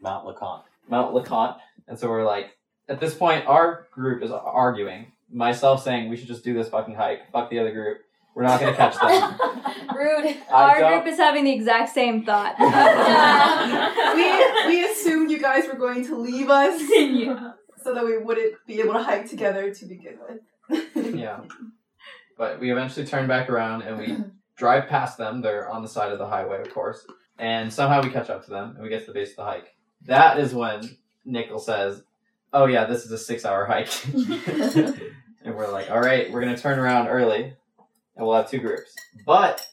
Mount 0.02 0.26
LeConte. 0.26 0.64
Mount 0.88 1.14
LeConte. 1.14 1.56
And 1.88 1.98
so 1.98 2.08
we're 2.10 2.24
like, 2.24 2.50
at 2.88 3.00
this 3.00 3.14
point, 3.14 3.46
our 3.46 3.86
group 3.90 4.22
is 4.22 4.30
arguing. 4.30 5.12
Myself 5.30 5.82
saying 5.82 6.08
we 6.08 6.16
should 6.16 6.28
just 6.28 6.44
do 6.44 6.54
this 6.54 6.68
fucking 6.68 6.94
hike. 6.94 7.30
Fuck 7.32 7.50
the 7.50 7.58
other 7.58 7.72
group. 7.72 7.98
We're 8.34 8.42
not 8.42 8.60
gonna 8.60 8.74
catch 8.76 8.94
them. 8.98 9.38
Rude. 9.96 10.36
I 10.52 10.52
Our 10.52 10.78
don't- 10.80 10.92
group 11.02 11.12
is 11.12 11.18
having 11.18 11.44
the 11.44 11.52
exact 11.52 11.92
same 11.94 12.24
thought. 12.24 12.54
we 14.16 14.66
we 14.76 14.84
assumed 14.84 15.30
you 15.30 15.40
guys 15.40 15.66
were 15.66 15.78
going 15.78 16.04
to 16.06 16.16
leave 16.16 16.50
us 16.50 16.78
so 17.82 17.94
that 17.94 18.04
we 18.04 18.18
wouldn't 18.18 18.54
be 18.66 18.80
able 18.80 18.92
to 18.94 19.02
hike 19.02 19.28
together 19.28 19.72
to 19.74 19.86
begin 19.86 20.18
with. 20.28 21.14
yeah. 21.14 21.40
But 22.36 22.60
we 22.60 22.70
eventually 22.70 23.06
turn 23.06 23.26
back 23.26 23.48
around 23.48 23.82
and 23.82 23.96
we 23.98 24.16
drive 24.56 24.88
past 24.88 25.16
them. 25.16 25.40
They're 25.40 25.68
on 25.70 25.82
the 25.82 25.88
side 25.88 26.12
of 26.12 26.18
the 26.18 26.26
highway, 26.26 26.60
of 26.60 26.72
course. 26.74 27.06
And 27.38 27.72
somehow 27.72 28.02
we 28.02 28.10
catch 28.10 28.28
up 28.30 28.44
to 28.44 28.50
them 28.50 28.74
and 28.74 28.82
we 28.82 28.88
get 28.90 29.00
to 29.00 29.06
the 29.06 29.12
base 29.14 29.30
of 29.30 29.36
the 29.36 29.44
hike. 29.44 29.74
That 30.06 30.38
is 30.38 30.52
when 30.54 30.98
Nikhil 31.24 31.58
says, 31.58 32.02
Oh, 32.56 32.64
yeah, 32.64 32.86
this 32.86 33.04
is 33.04 33.12
a 33.12 33.18
six 33.18 33.44
hour 33.44 33.66
hike. 33.66 33.90
and 34.14 35.54
we're 35.54 35.70
like, 35.70 35.90
All 35.90 36.00
right, 36.00 36.32
we're 36.32 36.40
going 36.40 36.56
to 36.56 36.60
turn 36.60 36.78
around 36.78 37.08
early 37.08 37.52
and 38.16 38.26
we'll 38.26 38.34
have 38.34 38.50
two 38.50 38.60
groups. 38.60 38.94
But 39.26 39.68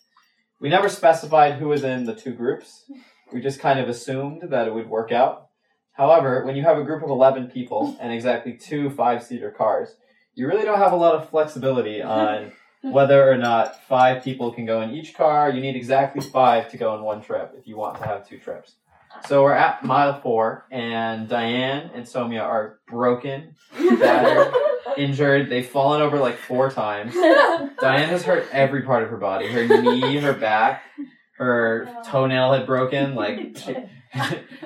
we 0.59 0.67
never 0.67 0.89
specified 0.89 1.53
who 1.53 1.69
was 1.69 1.85
in 1.85 2.03
the 2.03 2.13
two 2.13 2.33
groups. 2.33 2.83
We 3.31 3.39
just 3.39 3.61
kind 3.61 3.79
of 3.79 3.87
assumed 3.87 4.49
that 4.49 4.67
it 4.67 4.73
would 4.73 4.89
work 4.89 5.13
out. 5.13 5.47
However, 5.93 6.43
when 6.43 6.57
you 6.57 6.63
have 6.63 6.77
a 6.77 6.83
group 6.83 7.03
of 7.03 7.09
11 7.09 7.51
people 7.51 7.95
and 8.01 8.11
exactly 8.11 8.57
two 8.57 8.89
five 8.89 9.23
seater 9.23 9.49
cars, 9.49 9.95
you 10.35 10.45
really 10.45 10.65
don't 10.65 10.79
have 10.79 10.91
a 10.91 10.97
lot 10.97 11.15
of 11.15 11.29
flexibility 11.29 12.01
on 12.01 12.51
whether 12.81 13.31
or 13.31 13.37
not 13.37 13.81
five 13.87 14.25
people 14.25 14.51
can 14.51 14.65
go 14.65 14.81
in 14.81 14.91
each 14.91 15.13
car. 15.13 15.49
You 15.49 15.61
need 15.61 15.77
exactly 15.77 16.21
five 16.21 16.69
to 16.71 16.77
go 16.77 16.91
on 16.91 17.01
one 17.01 17.21
trip 17.21 17.53
if 17.57 17.65
you 17.65 17.77
want 17.77 17.97
to 17.99 18.05
have 18.05 18.27
two 18.27 18.39
trips. 18.39 18.75
So 19.27 19.43
we're 19.43 19.53
at 19.53 19.83
mile 19.85 20.19
four, 20.21 20.65
and 20.69 21.27
Diane 21.29 21.91
and 21.93 22.05
Somia 22.05 22.41
are 22.41 22.79
broken, 22.87 23.55
battered, 23.77 24.53
injured. 24.97 25.49
They've 25.49 25.65
fallen 25.67 26.01
over 26.01 26.19
like 26.19 26.37
four 26.37 26.69
times. 26.69 27.13
Diane 27.79 28.09
has 28.09 28.23
hurt 28.23 28.47
every 28.51 28.81
part 28.81 29.03
of 29.03 29.09
her 29.09 29.17
body 29.17 29.47
her 29.47 29.65
knee, 29.81 30.17
her 30.19 30.33
back, 30.33 30.83
her 31.37 31.87
toenail 32.05 32.53
had 32.53 32.65
broken. 32.65 33.15
Like, 33.15 33.57
she- 33.57 33.75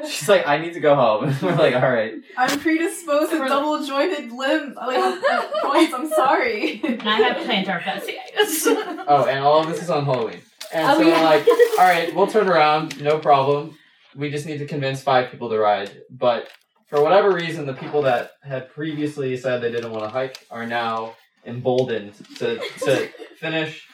she's 0.05 0.27
like, 0.27 0.45
I 0.45 0.57
need 0.57 0.73
to 0.73 0.79
go 0.81 0.93
home. 0.95 1.33
we're 1.41 1.55
like, 1.55 1.73
all 1.75 1.81
right. 1.93 2.15
I'm 2.35 2.59
predisposed 2.59 3.31
to 3.31 3.37
double 3.47 3.85
jointed 3.85 4.31
limb 4.31 4.73
like 4.75 4.97
uh, 4.97 5.47
joints. 5.61 5.93
I'm 5.93 6.09
sorry. 6.09 6.81
And 6.83 7.01
I 7.03 7.15
have 7.21 7.47
plantar 7.47 7.79
fasciitis. 7.81 8.65
Oh, 9.07 9.25
and 9.29 9.39
all 9.39 9.61
of 9.61 9.67
this 9.69 9.81
is 9.81 9.89
on 9.89 10.03
Halloween. 10.03 10.41
And 10.73 10.85
Oh, 10.91 10.95
so 10.95 11.07
yeah. 11.07 11.19
we're 11.21 11.25
like, 11.25 11.47
all 11.79 11.85
right, 11.87 12.13
we'll 12.13 12.27
turn 12.27 12.49
around, 12.49 13.01
no 13.01 13.19
problem. 13.19 13.77
We 14.17 14.31
just 14.31 14.45
need 14.45 14.57
to 14.57 14.65
convince 14.65 15.01
five 15.01 15.31
people 15.31 15.49
to 15.49 15.59
ride. 15.59 15.91
But 16.09 16.49
for 16.87 17.01
whatever 17.01 17.31
reason, 17.31 17.65
the 17.65 17.73
people 17.73 18.01
that 18.03 18.31
had 18.43 18.69
previously 18.69 19.37
said 19.37 19.61
they 19.61 19.71
didn't 19.71 19.91
want 19.91 20.05
to 20.05 20.09
hike 20.09 20.45
are 20.49 20.65
now 20.65 21.15
emboldened 21.45 22.13
to, 22.37 22.59
to 22.79 23.09
finish 23.39 23.87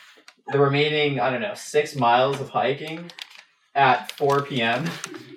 the 0.48 0.60
remaining, 0.60 1.20
I 1.20 1.30
don't 1.30 1.42
know, 1.42 1.56
six 1.56 1.96
miles 1.96 2.40
of 2.40 2.50
hiking 2.50 3.12
at 3.76 4.12
4 4.14 4.44
p.m. 4.44 4.86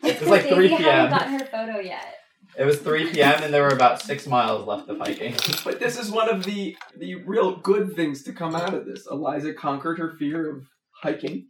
It 0.03 0.21
was 0.21 0.29
like 0.29 0.49
3 0.49 0.69
Daisy 0.69 0.83
hadn't 0.83 0.85
p.m. 0.85 1.11
gotten 1.11 1.41
her 1.41 1.47
photo 1.47 1.79
yet. 1.81 2.15
It 2.59 2.65
was 2.65 2.79
3 2.79 3.11
p.m. 3.13 3.43
and 3.43 3.53
there 3.53 3.63
were 3.63 3.69
about 3.69 4.01
six 4.01 4.27
miles 4.27 4.67
left 4.67 4.89
of 4.89 4.99
hiking. 4.99 5.35
But 5.65 5.79
this 5.81 5.99
is 5.99 6.11
one 6.11 6.29
of 6.29 6.45
the 6.45 6.77
the 6.97 7.17
real 7.17 7.57
good 7.57 7.95
things 7.95 8.23
to 8.25 8.33
come 8.33 8.55
out 8.55 8.73
of 8.73 8.87
this. 8.87 9.07
Eliza 9.11 9.53
conquered 9.53 9.99
her 9.99 10.13
fear 10.19 10.51
of 10.51 10.69
hiking, 11.03 11.49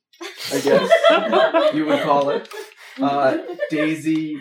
I 0.53 0.61
guess 0.61 1.75
you 1.75 1.87
would 1.87 2.03
call 2.03 2.31
it. 2.31 2.49
Uh, 3.01 3.39
Daisy 3.71 4.39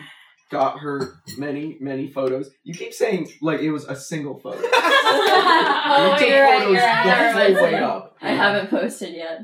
got 0.52 0.80
her 0.80 1.16
many 1.38 1.78
many 1.80 2.08
photos. 2.08 2.50
You 2.64 2.74
keep 2.74 2.94
saying 2.94 3.30
like 3.42 3.60
it 3.62 3.72
was 3.72 3.86
a 3.86 3.96
single 3.96 4.40
photo. 4.40 4.60
oh, 4.64 6.12
You 6.14 6.20
take 6.20 6.30
you're 6.30 6.44
right, 6.44 6.60
photos 6.60 6.74
you're 6.74 6.82
right. 6.82 7.34
the 7.34 7.54
Never 7.54 7.62
way 7.64 7.76
up. 7.76 8.16
I 8.22 8.30
haven't 8.32 8.70
posted 8.70 9.16
yet. 9.16 9.42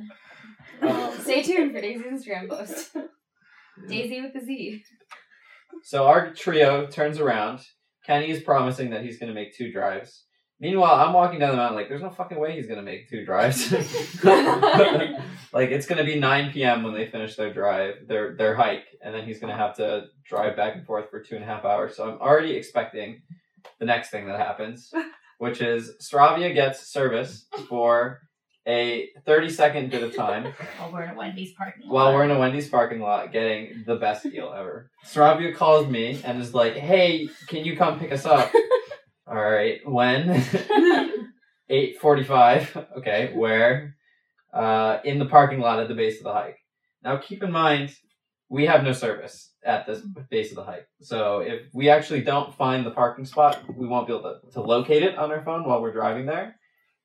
Um, 0.81 1.11
Stay 1.21 1.43
tuned 1.43 1.73
for 1.73 1.81
Daisy's 1.81 2.05
Instagram 2.05 2.49
post. 2.49 2.95
Daisy 3.87 4.21
with 4.21 4.33
the 4.33 4.41
Z. 4.41 4.83
So 5.83 6.05
our 6.05 6.33
trio 6.33 6.87
turns 6.87 7.19
around. 7.19 7.61
Kenny 8.05 8.29
is 8.31 8.41
promising 8.41 8.89
that 8.91 9.03
he's 9.03 9.19
going 9.19 9.29
to 9.29 9.35
make 9.35 9.55
two 9.55 9.71
drives. 9.71 10.25
Meanwhile, 10.61 10.93
I'm 10.93 11.13
walking 11.13 11.39
down 11.39 11.51
the 11.51 11.57
mountain 11.57 11.75
like, 11.75 11.89
there's 11.89 12.03
no 12.03 12.11
fucking 12.11 12.39
way 12.39 12.55
he's 12.55 12.67
going 12.67 12.77
to 12.77 12.83
make 12.83 13.09
two 13.09 13.25
drives. 13.25 13.71
like 15.53 15.71
it's 15.71 15.87
going 15.87 15.97
to 15.97 16.03
be 16.03 16.19
9 16.19 16.51
p.m. 16.51 16.83
when 16.83 16.93
they 16.93 17.07
finish 17.07 17.35
their 17.35 17.51
drive, 17.51 18.07
their 18.07 18.35
their 18.35 18.55
hike, 18.55 18.85
and 19.03 19.13
then 19.13 19.25
he's 19.25 19.39
going 19.39 19.51
to 19.51 19.57
have 19.57 19.75
to 19.77 20.05
drive 20.23 20.55
back 20.55 20.75
and 20.75 20.85
forth 20.85 21.09
for 21.09 21.19
two 21.19 21.33
and 21.33 21.43
a 21.43 21.47
half 21.47 21.65
hours. 21.65 21.95
So 21.95 22.07
I'm 22.07 22.19
already 22.19 22.51
expecting 22.55 23.23
the 23.79 23.85
next 23.85 24.11
thing 24.11 24.27
that 24.27 24.39
happens, 24.39 24.93
which 25.39 25.61
is 25.61 25.93
Sravia 25.99 26.53
gets 26.53 26.87
service 26.87 27.47
for 27.67 28.19
a 28.67 29.09
30 29.25 29.49
second 29.49 29.89
bit 29.89 30.03
of 30.03 30.15
time 30.15 30.53
While 30.77 30.91
we're 30.93 31.01
in 31.05 31.09
a 31.09 31.15
Wendy's 31.17 31.53
parking 31.53 31.81
lot. 31.87 31.91
while 31.91 32.13
we're 32.13 32.23
in 32.25 32.29
a 32.29 32.37
Wendy's 32.37 32.69
parking 32.69 32.99
lot 33.01 33.31
getting 33.31 33.83
the 33.87 33.95
best 33.95 34.21
deal 34.21 34.53
ever. 34.55 34.91
Sravia 35.03 35.55
calls 35.55 35.87
me 35.87 36.21
and 36.23 36.39
is 36.39 36.53
like, 36.53 36.75
"Hey, 36.75 37.27
can 37.47 37.65
you 37.65 37.75
come 37.75 37.97
pick 37.97 38.11
us 38.11 38.27
up?" 38.27 38.51
All 39.31 39.41
right, 39.41 39.79
when? 39.85 40.43
Eight 41.69 41.99
forty-five. 42.01 42.87
Okay, 42.97 43.31
where? 43.33 43.95
Uh, 44.53 44.99
in 45.05 45.19
the 45.19 45.25
parking 45.25 45.61
lot 45.61 45.79
at 45.79 45.87
the 45.87 45.95
base 45.95 46.17
of 46.17 46.25
the 46.25 46.33
hike. 46.33 46.57
Now, 47.01 47.15
keep 47.15 47.41
in 47.41 47.49
mind, 47.49 47.95
we 48.49 48.65
have 48.65 48.83
no 48.83 48.91
service 48.91 49.53
at 49.63 49.87
this 49.87 50.01
base 50.29 50.49
of 50.49 50.57
the 50.57 50.65
hike. 50.65 50.87
So 50.99 51.39
if 51.39 51.61
we 51.73 51.89
actually 51.89 52.21
don't 52.21 52.53
find 52.53 52.85
the 52.85 52.91
parking 52.91 53.23
spot, 53.23 53.63
we 53.73 53.87
won't 53.87 54.07
be 54.07 54.13
able 54.13 54.41
to, 54.41 54.51
to 54.51 54.61
locate 54.61 55.03
it 55.03 55.17
on 55.17 55.31
our 55.31 55.41
phone 55.45 55.63
while 55.63 55.81
we're 55.81 55.93
driving 55.93 56.25
there, 56.25 56.57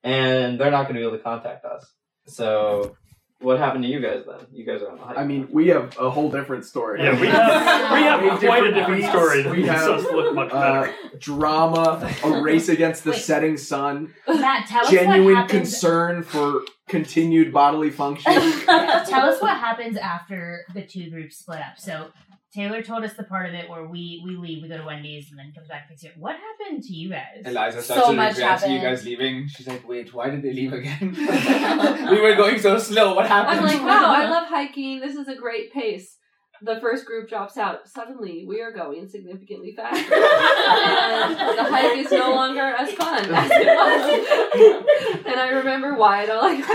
and 0.02 0.58
they're 0.58 0.72
not 0.72 0.84
going 0.84 0.94
to 0.96 1.00
be 1.00 1.06
able 1.06 1.16
to 1.16 1.22
contact 1.22 1.64
us. 1.64 1.86
So, 2.26 2.96
what 3.40 3.58
happened 3.58 3.84
to 3.84 3.90
you 3.90 4.00
guys 4.00 4.24
then? 4.26 4.46
You 4.52 4.64
guys 4.64 4.80
are 4.82 4.90
on 4.90 4.96
the 4.98 5.04
hike. 5.04 5.18
I 5.18 5.24
mean, 5.24 5.48
we 5.52 5.68
have 5.68 5.96
a 5.98 6.08
whole 6.10 6.30
different 6.30 6.64
story. 6.64 7.02
Yeah, 7.02 7.20
we 7.20 7.26
have- 7.28 8.20
we 8.22 8.28
have 8.28 8.40
quite 8.40 8.64
a 8.64 8.72
different 8.72 9.00
beats. 9.02 9.08
story 9.12 9.42
that 9.42 9.50
We 9.50 9.58
makes 9.58 9.68
have 9.70 9.90
us 9.90 10.04
look 10.04 10.34
much 10.34 10.52
uh, 10.52 10.90
drama, 11.18 12.12
a 12.24 12.40
race 12.42 12.68
against 12.68 13.04
the 13.04 13.12
setting 13.14 13.56
sun, 13.56 14.14
Matt, 14.26 14.66
tell 14.68 14.84
us 14.84 14.90
genuine 14.90 15.24
what 15.24 15.34
happened. 15.34 15.50
concern 15.50 16.22
for 16.22 16.62
continued 16.88 17.52
bodily 17.52 17.90
function. 17.90 18.32
tell 18.64 19.28
us 19.28 19.40
what 19.42 19.56
happens 19.56 19.96
after 19.96 20.64
the 20.74 20.82
two 20.82 21.10
groups 21.10 21.36
split 21.38 21.58
up. 21.60 21.78
So 21.78 22.08
Taylor 22.54 22.82
told 22.82 23.04
us 23.04 23.14
the 23.14 23.24
part 23.24 23.48
of 23.48 23.54
it 23.54 23.68
where 23.68 23.84
we 23.86 24.22
we 24.24 24.36
leave, 24.36 24.62
we 24.62 24.68
go 24.68 24.78
to 24.78 24.84
Wendy's, 24.84 25.30
and 25.30 25.38
then 25.38 25.52
comes 25.54 25.68
back 25.68 25.86
and 25.88 25.90
picks 25.90 26.02
you. 26.04 26.10
What 26.16 26.36
happened 26.36 26.82
to 26.84 26.92
you 26.92 27.10
guys? 27.10 27.42
Eliza 27.44 27.82
So 27.82 27.94
starts 27.94 28.06
to 28.06 28.12
much 28.14 28.36
regret 28.36 28.70
you 28.70 28.80
guys 28.80 29.04
leaving. 29.04 29.48
She's 29.48 29.66
like, 29.66 29.86
wait, 29.86 30.14
why 30.14 30.30
did 30.30 30.42
they 30.42 30.52
leave 30.52 30.72
again? 30.72 31.12
we 32.10 32.20
were 32.20 32.34
going 32.36 32.58
so 32.58 32.78
slow. 32.78 33.14
What 33.14 33.26
happened? 33.26 33.60
I'm 33.60 33.64
like, 33.64 33.82
wow, 33.82 34.12
I 34.14 34.28
love 34.30 34.48
hiking. 34.48 35.00
This 35.00 35.16
is 35.16 35.28
a 35.28 35.34
great 35.34 35.72
pace. 35.72 36.16
The 36.62 36.80
first 36.80 37.04
group 37.04 37.28
drops 37.28 37.56
out. 37.58 37.86
Suddenly, 37.88 38.46
we 38.46 38.62
are 38.62 38.72
going 38.72 39.06
significantly 39.08 39.72
faster. 39.76 39.98
and 40.14 41.58
the 41.58 41.64
hike 41.64 41.98
is 41.98 42.10
no 42.10 42.30
longer 42.30 42.62
as 42.62 42.90
fun 42.92 43.26
as 43.30 43.50
it 43.52 43.66
was. 43.66 45.24
and 45.26 45.38
I 45.40 45.48
remember 45.50 45.94
why 45.94 46.22
I 46.22 46.26
don't 46.26 46.42
like 46.42 46.64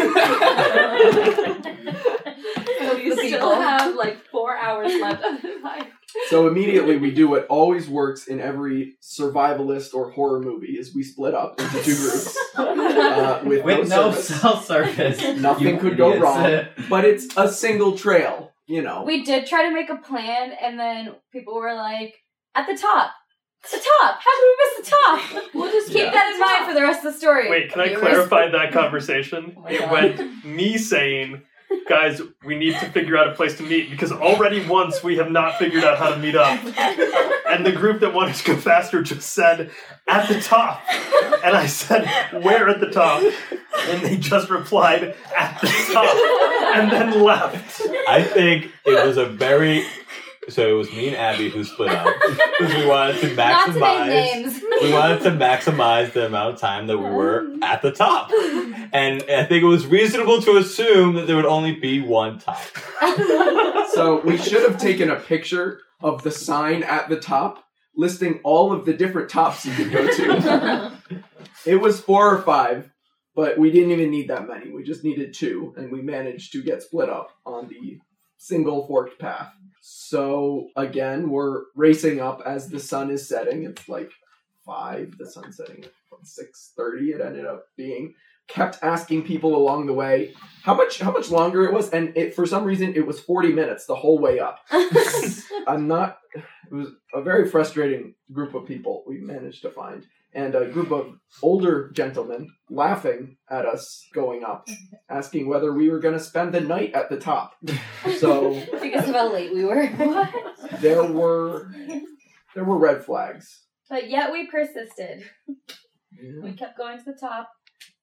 hiking. 1.26 1.64
so 2.80 2.96
we 2.96 3.16
still 3.30 3.56
have 3.56 3.96
like 3.96 4.24
four 4.28 4.56
hours 4.56 4.94
left 5.02 5.24
of 5.24 5.42
the 5.42 5.60
hike. 5.64 5.88
So 6.30 6.48
immediately 6.48 6.98
we 6.98 7.12
do 7.12 7.30
what 7.30 7.48
always 7.48 7.88
works 7.88 8.28
in 8.28 8.40
every 8.42 8.96
survivalist 9.02 9.94
or 9.94 10.12
horror 10.12 10.42
movie: 10.42 10.78
is 10.78 10.94
we 10.94 11.04
split 11.04 11.34
up 11.34 11.60
into 11.60 11.82
two 11.84 11.96
groups 11.96 12.38
uh, 12.58 13.42
with, 13.46 13.64
With 13.64 13.88
no, 13.90 14.10
no 14.10 14.12
service. 14.12 14.42
cell 14.42 14.62
service. 14.62 15.22
Nothing 15.40 15.68
You 15.68 15.78
could 15.80 15.98
go 15.98 16.18
wrong. 16.20 16.66
But 16.90 17.06
it's 17.06 17.28
a 17.38 17.52
single 17.52 17.98
trail, 17.98 18.50
you 18.72 18.82
know. 18.82 19.04
We 19.04 19.24
did 19.24 19.46
try 19.48 19.68
to 19.68 19.74
make 19.74 19.90
a 19.90 19.98
plan, 19.98 20.51
and 20.62 20.80
then 20.80 21.16
people 21.32 21.56
were 21.56 21.74
like, 21.75 22.13
"At 22.56 22.66
the 22.68 22.78
top, 22.78 23.12
the 23.72 23.78
top. 23.78 24.20
How 24.20 24.32
did 24.38 24.46
we 24.50 24.56
miss 24.62 24.74
the 24.80 24.96
top?" 24.96 25.44
We'll 25.54 25.72
just 25.72 25.88
keep 25.90 25.98
Yeah. 26.06 26.12
that 26.12 26.34
in 26.34 26.40
mind 26.40 26.66
for 26.68 26.74
the 26.74 26.82
rest 26.82 27.06
of 27.06 27.13
the 27.13 27.20
story. 27.20 27.50
Wait, 27.50 27.72
can 27.72 27.82
I 27.82 27.88
Viewers. 27.90 28.01
clarify 28.01 28.50
that 28.50 28.72
conversation? 28.82 29.54
Oh 29.58 29.62
my 29.62 29.72
it 29.72 29.80
God. 29.80 29.92
went 29.92 30.46
me 30.46 30.78
saying, 30.78 31.42
guys, 31.88 32.22
we 32.46 32.58
need 32.58 32.75
to 32.80 32.86
figure 32.92 33.18
out 33.18 33.28
a 33.28 33.34
place 33.34 33.56
to 33.58 33.63
meet 33.63 33.90
because 33.92 34.12
already 34.12 34.66
once 34.68 35.04
we 35.04 35.18
have 35.18 35.32
not 35.32 35.58
figured 35.60 35.84
out 35.84 35.98
how 35.98 36.10
to 36.10 36.18
meet 36.18 36.36
up. 36.36 36.60
And 37.51 37.65
the 37.65 37.72
group 37.72 38.00
that 38.00 38.13
wanted 38.13 38.36
to 38.36 38.43
go 38.46 38.55
faster 38.55 39.01
just 39.03 39.31
said, 39.31 39.72
at 40.08 40.27
the 40.29 40.39
top. 40.39 40.81
And 41.43 41.55
I 41.55 41.65
said, 41.67 42.05
where 42.43 42.70
at 42.70 42.79
the 42.79 42.89
top? 42.89 43.22
And 43.88 44.01
they 44.03 44.17
just 44.17 44.50
replied, 44.50 45.15
at 45.38 45.60
the 45.62 45.67
top. 45.93 46.15
And 46.75 46.91
then 46.91 47.22
left. 47.24 47.81
I 48.08 48.24
think 48.24 48.72
it 48.86 49.05
was 49.05 49.17
a 49.17 49.25
very. 49.25 49.86
So 50.50 50.67
it 50.67 50.74
was 50.74 50.91
me 50.91 51.08
and 51.08 51.15
Abby 51.15 51.50
who 51.50 51.63
split 51.63 51.89
up 51.89 52.08
because 52.58 52.74
we 52.74 52.86
wanted 52.86 53.22
to 53.22 53.36
Not 53.36 53.67
to 53.67 53.72
name 53.74 53.81
maximize. 53.81 54.08
names. 54.08 54.62
we 54.81 54.91
wanted 54.91 55.22
to 55.24 55.29
maximize 55.31 56.13
the 56.13 56.25
amount 56.25 56.55
of 56.55 56.60
time 56.60 56.88
that 56.88 56.98
we 56.98 57.10
were 57.10 57.46
at 57.62 57.84
the 57.84 57.91
top, 57.91 58.31
and 58.91 59.22
I 59.29 59.46
think 59.46 59.62
it 59.63 59.67
was 59.67 59.86
reasonable 59.86 60.41
to 60.41 60.58
assume 60.58 61.13
that 61.15 61.27
there 61.27 61.36
would 61.36 61.46
only 61.46 61.75
be 61.75 62.01
one 62.01 62.39
top. 62.39 62.60
so 63.93 64.22
we 64.25 64.38
should 64.38 64.63
have 64.63 64.79
taken 64.79 65.12
a 65.12 65.15
picture 65.15 65.79
of 66.01 66.24
the 66.24 66.31
sign 66.31 66.84
at 66.84 67.10
the 67.10 67.20
top 67.20 67.63
listing 67.96 68.39
all 68.43 68.72
of 68.72 68.86
the 68.86 68.93
different 68.93 69.29
tops 69.29 69.65
you 69.65 69.74
could 69.74 69.91
go 69.91 70.08
to. 70.08 70.91
it 71.65 71.75
was 71.75 72.00
four 72.00 72.34
or 72.34 72.41
five, 72.41 72.89
but 73.36 73.58
we 73.58 73.72
didn't 73.72 73.91
even 73.91 74.12
need 74.12 74.29
that 74.29 74.48
many. 74.48 74.72
We 74.72 74.84
just 74.84 75.03
needed 75.03 75.34
two, 75.34 75.74
and 75.77 75.91
we 75.91 76.01
managed 76.01 76.53
to 76.53 76.63
get 76.63 76.84
split 76.84 77.10
up 77.10 77.31
on 77.46 77.67
the 77.67 78.00
single 78.38 78.88
forked 78.88 79.20
path. 79.20 79.51
So 79.81 80.70
again, 80.75 81.29
we're 81.29 81.63
racing 81.75 82.20
up 82.20 82.41
as 82.46 82.70
the 82.70 82.79
sun 82.79 83.10
is 83.10 83.27
setting. 83.27 83.63
It's 83.63 83.89
like 83.89 84.12
five. 84.65 85.17
The 85.17 85.29
sun's 85.29 85.58
setting 85.58 85.84
at 85.84 85.91
six 86.24 86.72
thirty. 86.75 87.12
It 87.12 87.22
ended 87.22 87.46
up 87.46 87.65
being. 87.75 88.13
Kept 88.53 88.79
asking 88.81 89.24
people 89.24 89.55
along 89.55 89.86
the 89.86 89.93
way 89.93 90.34
how 90.63 90.75
much 90.75 91.00
how 91.00 91.12
much 91.12 91.29
longer 91.31 91.63
it 91.65 91.74
was, 91.74 91.89
and 91.89 92.15
it 92.15 92.36
for 92.36 92.46
some 92.46 92.63
reason 92.63 92.93
it 92.96 93.05
was 93.05 93.20
forty 93.20 93.51
minutes 93.51 93.86
the 93.86 93.96
whole 93.96 94.20
way 94.20 94.39
up. 94.39 94.60
I'm 95.67 95.88
not. 95.88 96.20
It 96.36 96.74
was 96.74 96.89
a 97.13 97.22
very 97.22 97.50
frustrating 97.50 98.15
group 98.31 98.53
of 98.53 98.65
people 98.65 99.03
we 99.08 99.20
managed 99.20 99.63
to 99.63 99.72
find, 99.72 100.05
and 100.34 100.53
a 100.55 100.67
group 100.67 100.91
of 100.91 101.15
older 101.41 101.89
gentlemen 101.91 102.50
laughing 102.70 103.38
at 103.50 103.65
us 103.65 104.05
going 104.13 104.43
up, 104.43 104.67
asking 105.10 105.48
whether 105.50 105.74
we 105.74 105.89
were 105.89 106.00
going 106.00 106.17
to 106.17 106.24
spend 106.24 106.53
the 106.53 106.62
night 106.62 106.93
at 106.93 107.10
the 107.10 107.17
top. 107.17 107.55
So 108.17 108.51
because 108.81 109.10
of 109.10 109.15
how 109.15 109.34
late 109.34 109.53
we 109.53 109.65
were. 109.65 109.89
there 110.79 111.03
were 111.03 111.72
there 112.53 112.63
were 112.63 112.77
red 112.77 113.03
flags. 113.03 113.63
But 113.89 114.10
yet 114.10 114.31
we 114.31 114.48
persisted. 114.48 115.24
We 116.43 116.53
kept 116.53 116.77
going 116.77 117.00
to 117.00 117.03
the 117.03 117.17
top. 117.20 117.50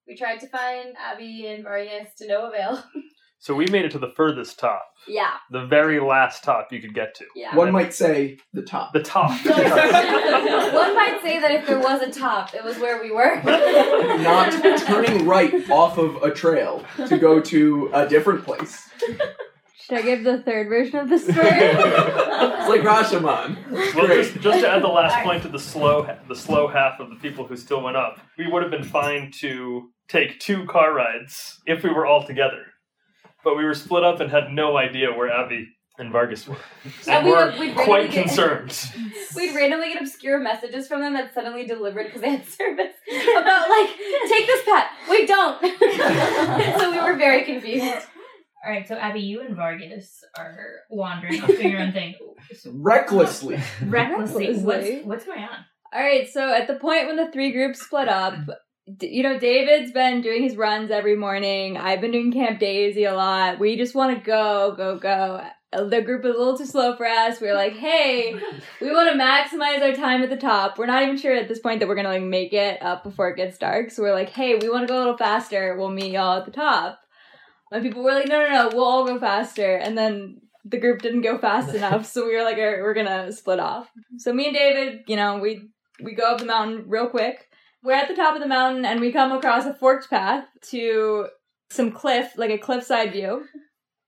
We 0.08 0.16
tried 0.16 0.40
to 0.40 0.48
find 0.48 0.96
Abby 0.96 1.46
and 1.46 1.62
Vargas 1.62 2.14
to 2.16 2.26
no 2.26 2.48
avail. 2.48 2.82
So 3.40 3.54
we 3.54 3.66
made 3.68 3.84
it 3.84 3.92
to 3.92 4.00
the 4.00 4.10
furthest 4.10 4.58
top, 4.58 4.82
yeah. 5.06 5.34
the 5.52 5.64
very 5.64 6.00
last 6.00 6.42
top 6.42 6.72
you 6.72 6.80
could 6.80 6.92
get 6.92 7.14
to. 7.14 7.24
Yeah. 7.36 7.54
One 7.54 7.70
might 7.70 7.94
say 7.94 8.38
the 8.52 8.62
top. 8.62 8.92
The 8.92 9.00
top. 9.00 9.30
One 9.46 10.96
might 10.96 11.20
say 11.22 11.38
that 11.38 11.52
if 11.52 11.64
there 11.64 11.78
was 11.78 12.02
a 12.02 12.10
top, 12.10 12.52
it 12.52 12.64
was 12.64 12.78
where 12.78 13.00
we 13.00 13.12
were. 13.12 13.40
Not 14.22 14.52
turning 14.80 15.24
right 15.24 15.70
off 15.70 15.98
of 15.98 16.16
a 16.16 16.32
trail 16.32 16.84
to 17.06 17.16
go 17.16 17.40
to 17.42 17.90
a 17.94 18.08
different 18.08 18.44
place. 18.44 18.90
Should 19.88 19.98
I 19.98 20.02
give 20.02 20.24
the 20.24 20.42
third 20.42 20.68
version 20.68 20.98
of 20.98 21.08
the 21.08 21.18
story? 21.18 21.36
It's 21.38 22.68
like 22.68 22.80
Rashomon. 22.80 23.94
Well, 23.94 24.08
just, 24.08 24.34
just 24.40 24.60
to 24.60 24.68
add 24.68 24.82
the 24.82 24.88
last 24.88 25.24
point 25.24 25.44
to 25.44 25.48
the 25.48 25.60
slow 25.60 26.18
the 26.26 26.34
slow 26.34 26.66
half 26.66 26.98
of 26.98 27.08
the 27.08 27.16
people 27.16 27.46
who 27.46 27.56
still 27.56 27.82
went 27.82 27.96
up, 27.96 28.18
we 28.36 28.48
would 28.48 28.62
have 28.62 28.70
been 28.72 28.82
fine 28.82 29.30
to 29.38 29.90
take 30.08 30.38
two 30.40 30.64
car 30.66 30.92
rides 30.94 31.60
if 31.66 31.82
we 31.82 31.90
were 31.90 32.06
all 32.06 32.22
together. 32.26 32.64
But 33.44 33.56
we 33.56 33.64
were 33.64 33.74
split 33.74 34.04
up 34.04 34.20
and 34.20 34.30
had 34.30 34.50
no 34.50 34.76
idea 34.76 35.12
where 35.12 35.30
Abby 35.30 35.68
and 35.98 36.12
Vargas 36.12 36.46
were. 36.48 36.56
And 37.06 37.08
And 37.08 37.26
we 37.26 37.32
were 37.32 37.46
would- 37.46 37.58
we'd 37.58 37.74
quite 37.74 37.86
randomly 38.10 38.14
get- 38.14 38.26
concerned. 38.26 38.90
We'd 39.36 39.54
randomly 39.54 39.92
get 39.92 40.00
obscure 40.02 40.38
messages 40.40 40.88
from 40.88 41.00
them 41.02 41.12
that 41.14 41.34
suddenly 41.34 41.66
delivered 41.66 42.06
because 42.06 42.20
they 42.22 42.30
had 42.30 42.44
service 42.46 42.94
about 43.36 43.68
like, 43.68 43.90
take 44.28 44.46
this 44.46 44.64
pet. 44.64 44.86
We 45.10 45.26
don't. 45.26 45.60
so 46.80 46.90
we 46.90 46.98
were 47.00 47.16
very 47.16 47.44
confused. 47.44 47.84
All 48.64 48.72
right, 48.72 48.86
so 48.88 48.94
Abby, 48.96 49.20
you 49.20 49.40
and 49.42 49.54
Vargas 49.54 50.24
are 50.36 50.56
wandering 50.90 51.40
off 51.42 51.48
doing 51.48 51.70
your 51.70 51.80
own 51.80 51.92
thing. 51.92 52.14
Recklessly. 52.66 53.60
Recklessly. 53.84 54.46
What's, 54.48 54.64
Recklessly. 54.64 55.02
what's 55.04 55.24
going 55.26 55.42
on? 55.44 55.64
All 55.92 56.00
right, 56.02 56.28
so 56.28 56.52
at 56.52 56.66
the 56.66 56.74
point 56.74 57.06
when 57.06 57.16
the 57.16 57.30
three 57.30 57.52
groups 57.52 57.80
split 57.84 58.08
up, 58.08 58.34
d- 58.46 58.52
you 59.00 59.22
know, 59.22 59.38
David's 59.38 59.92
been 59.92 60.22
doing 60.22 60.42
his 60.42 60.56
runs 60.56 60.90
every 60.90 61.16
morning. 61.16 61.76
I've 61.76 62.00
been 62.00 62.12
doing 62.12 62.32
Camp 62.32 62.58
Daisy 62.58 63.04
a 63.04 63.14
lot. 63.14 63.58
We 63.58 63.76
just 63.76 63.94
want 63.94 64.16
to 64.16 64.24
go, 64.24 64.74
go, 64.76 64.98
go. 64.98 65.44
The 65.70 66.00
group 66.00 66.24
is 66.24 66.34
a 66.34 66.38
little 66.38 66.56
too 66.56 66.64
slow 66.64 66.96
for 66.96 67.04
us. 67.04 67.40
We're 67.40 67.54
like, 67.54 67.72
hey, 67.76 68.34
we 68.80 68.90
want 68.90 69.12
to 69.12 69.22
maximize 69.22 69.82
our 69.82 69.94
time 69.94 70.22
at 70.22 70.30
the 70.30 70.36
top. 70.36 70.78
We're 70.78 70.86
not 70.86 71.02
even 71.02 71.18
sure 71.18 71.34
at 71.34 71.48
this 71.48 71.58
point 71.58 71.80
that 71.80 71.88
we're 71.88 71.96
gonna 71.96 72.08
like 72.08 72.22
make 72.22 72.52
it 72.52 72.82
up 72.82 73.04
before 73.04 73.28
it 73.28 73.36
gets 73.36 73.58
dark. 73.58 73.90
So 73.90 74.02
we're 74.02 74.14
like, 74.14 74.30
hey, 74.30 74.54
we 74.54 74.70
want 74.70 74.86
to 74.86 74.92
go 74.92 74.98
a 74.98 75.00
little 75.00 75.18
faster. 75.18 75.76
We'll 75.76 75.90
meet 75.90 76.12
y'all 76.12 76.38
at 76.38 76.46
the 76.46 76.50
top. 76.50 77.00
And 77.70 77.82
people 77.82 78.02
were 78.02 78.12
like, 78.12 78.28
no, 78.28 78.40
no, 78.40 78.48
no, 78.48 78.68
we'll 78.72 78.84
all 78.84 79.06
go 79.06 79.20
faster. 79.20 79.76
And 79.76 79.98
then 79.98 80.40
the 80.64 80.78
group 80.78 81.02
didn't 81.02 81.20
go 81.20 81.36
fast 81.36 81.74
enough, 81.74 82.06
so 82.06 82.26
we 82.26 82.34
were 82.34 82.44
like, 82.44 82.56
right, 82.56 82.80
we're 82.80 82.94
gonna 82.94 83.32
split 83.32 83.60
off. 83.60 83.90
So 84.16 84.32
me 84.32 84.46
and 84.46 84.54
David, 84.54 85.00
you 85.06 85.16
know, 85.16 85.38
we 85.38 85.68
we 86.02 86.14
go 86.14 86.32
up 86.32 86.38
the 86.38 86.46
mountain 86.46 86.84
real 86.86 87.08
quick. 87.08 87.47
We're 87.82 87.92
at 87.94 88.08
the 88.08 88.14
top 88.14 88.34
of 88.34 88.40
the 88.40 88.48
mountain 88.48 88.84
and 88.84 89.00
we 89.00 89.12
come 89.12 89.32
across 89.32 89.64
a 89.64 89.74
forked 89.74 90.10
path 90.10 90.44
to 90.70 91.28
some 91.70 91.92
cliff, 91.92 92.32
like 92.36 92.50
a 92.50 92.58
cliffside 92.58 93.12
view. 93.12 93.44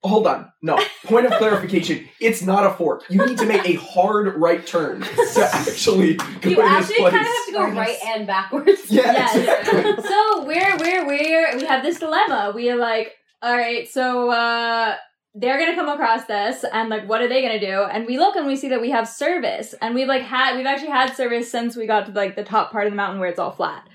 Hold 0.03 0.27
on. 0.27 0.51
No. 0.63 0.79
Point 1.05 1.27
of 1.27 1.33
clarification. 1.33 2.09
It's 2.21 2.41
not 2.43 2.65
a 2.65 2.71
fork. 2.71 3.05
You 3.11 3.25
need 3.27 3.37
to 3.37 3.45
make 3.47 3.69
a 3.69 3.75
hard 3.75 4.35
right 4.37 4.67
turn 4.67 5.03
to 5.03 5.51
actually 5.53 6.15
go 6.15 6.25
You 6.51 6.57
to 6.57 6.63
this 6.63 6.65
actually 6.65 6.97
place. 6.97 7.13
kind 7.13 7.27
of 7.27 7.33
have 7.33 7.47
to 7.47 7.53
go 7.53 7.69
right 7.79 7.99
and 8.07 8.27
backwards. 8.27 8.81
Yeah, 8.91 9.13
Yes. 9.13 10.05
so 10.09 10.45
we're 10.45 10.77
we're 10.79 11.07
we're 11.07 11.57
we 11.59 11.67
have 11.67 11.83
this 11.83 11.99
dilemma. 11.99 12.53
We 12.55 12.71
are 12.71 12.77
like, 12.77 13.13
all 13.43 13.55
right, 13.55 13.87
so 13.91 14.31
uh 14.31 14.97
they're 15.35 15.59
gonna 15.59 15.77
come 15.77 15.89
across 15.89 16.25
this 16.25 16.65
and 16.73 16.89
like 16.89 17.09
what 17.09 17.21
are 17.21 17.29
they 17.29 17.43
gonna 17.43 17.61
do? 17.61 17.85
And 17.85 18.07
we 18.07 18.19
look 18.19 18.37
and 18.37 18.47
we 18.47 18.57
see 18.57 18.69
that 18.69 18.81
we 18.81 18.91
have 18.91 19.09
service. 19.09 19.75
And 19.81 19.95
we've 19.95 20.09
like 20.09 20.23
had 20.23 20.57
we've 20.57 20.67
actually 20.67 20.91
had 20.91 21.15
service 21.15 21.51
since 21.51 21.77
we 21.77 21.87
got 21.87 22.07
to 22.07 22.13
like 22.13 22.37
the 22.37 22.45
top 22.45 22.73
part 22.73 22.87
of 22.87 22.93
the 22.93 22.97
mountain 22.97 23.21
where 23.21 23.29
it's 23.29 23.39
all 23.39 23.53
flat. 23.53 23.89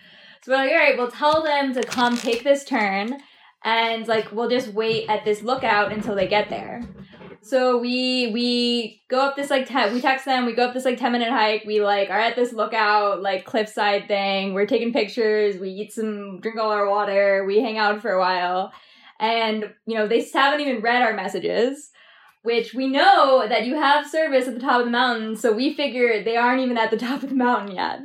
So 0.43 0.52
we're 0.52 0.58
like, 0.58 0.71
all 0.71 0.78
right, 0.78 0.98
we'll 0.98 1.12
tell 1.12 1.43
them 1.43 1.74
to 1.74 1.84
come 1.84 2.17
take 2.17 2.43
this 2.43 2.63
turn 2.63 3.17
and 3.63 4.08
like 4.08 4.32
we'll 4.32 4.50
just 4.50 4.69
wait 4.69 5.10
at 5.10 5.26
this 5.26 5.41
lookout 5.41 5.91
until 5.91 6.15
they 6.15 6.28
get 6.28 6.50
there. 6.50 6.84
So 7.41 7.78
we 7.78 8.32
we 8.34 9.04
go 9.08 9.19
up 9.19 9.36
this 9.36 9.52
like 9.52 9.67
ten, 9.67 9.93
we 9.93 10.02
text 10.02 10.26
them. 10.26 10.48
We 10.48 10.54
go 10.54 10.65
up 10.65 10.74
this 10.74 10.86
like 10.86 10.98
ten 10.98 11.12
minute 11.12 11.30
hike. 11.30 11.63
We 11.63 11.80
like 11.80 12.10
are 12.10 12.19
at 12.19 12.36
this 12.36 12.54
lookout 12.54 13.21
like 13.21 13.45
cliffside 13.45 14.08
thing. 14.08 14.54
We're 14.54 14.65
taking 14.65 14.93
pictures. 14.93 15.58
We 15.58 15.69
eat 15.69 15.93
some, 15.93 16.39
drink 16.39 16.58
all 16.58 16.71
our 16.71 16.89
water. 16.89 17.43
We 17.45 17.62
hang 17.62 17.78
out 17.78 18.02
for 18.02 18.12
a 18.12 18.19
while, 18.19 18.71
and 19.19 19.73
you 19.86 19.95
know 19.95 20.08
they 20.08 20.25
haven't 20.34 20.62
even 20.62 20.82
read 20.82 21.01
our 21.01 21.13
messages, 21.13 21.91
which 22.43 22.73
we 22.73 22.88
know 22.88 23.47
that 23.47 23.65
you 23.65 23.75
have 23.75 24.10
service 24.10 24.47
at 24.47 24.54
the 24.54 24.60
top 24.60 24.80
of 24.80 24.86
the 24.86 24.91
mountain. 24.91 25.36
So 25.36 25.54
we 25.54 25.73
figure 25.73 26.23
they 26.23 26.38
aren't 26.38 26.62
even 26.62 26.78
at 26.78 26.91
the 26.91 26.97
top 27.08 27.23
of 27.23 27.30
the 27.30 27.36
mountain 27.36 27.75
yet. 27.75 27.99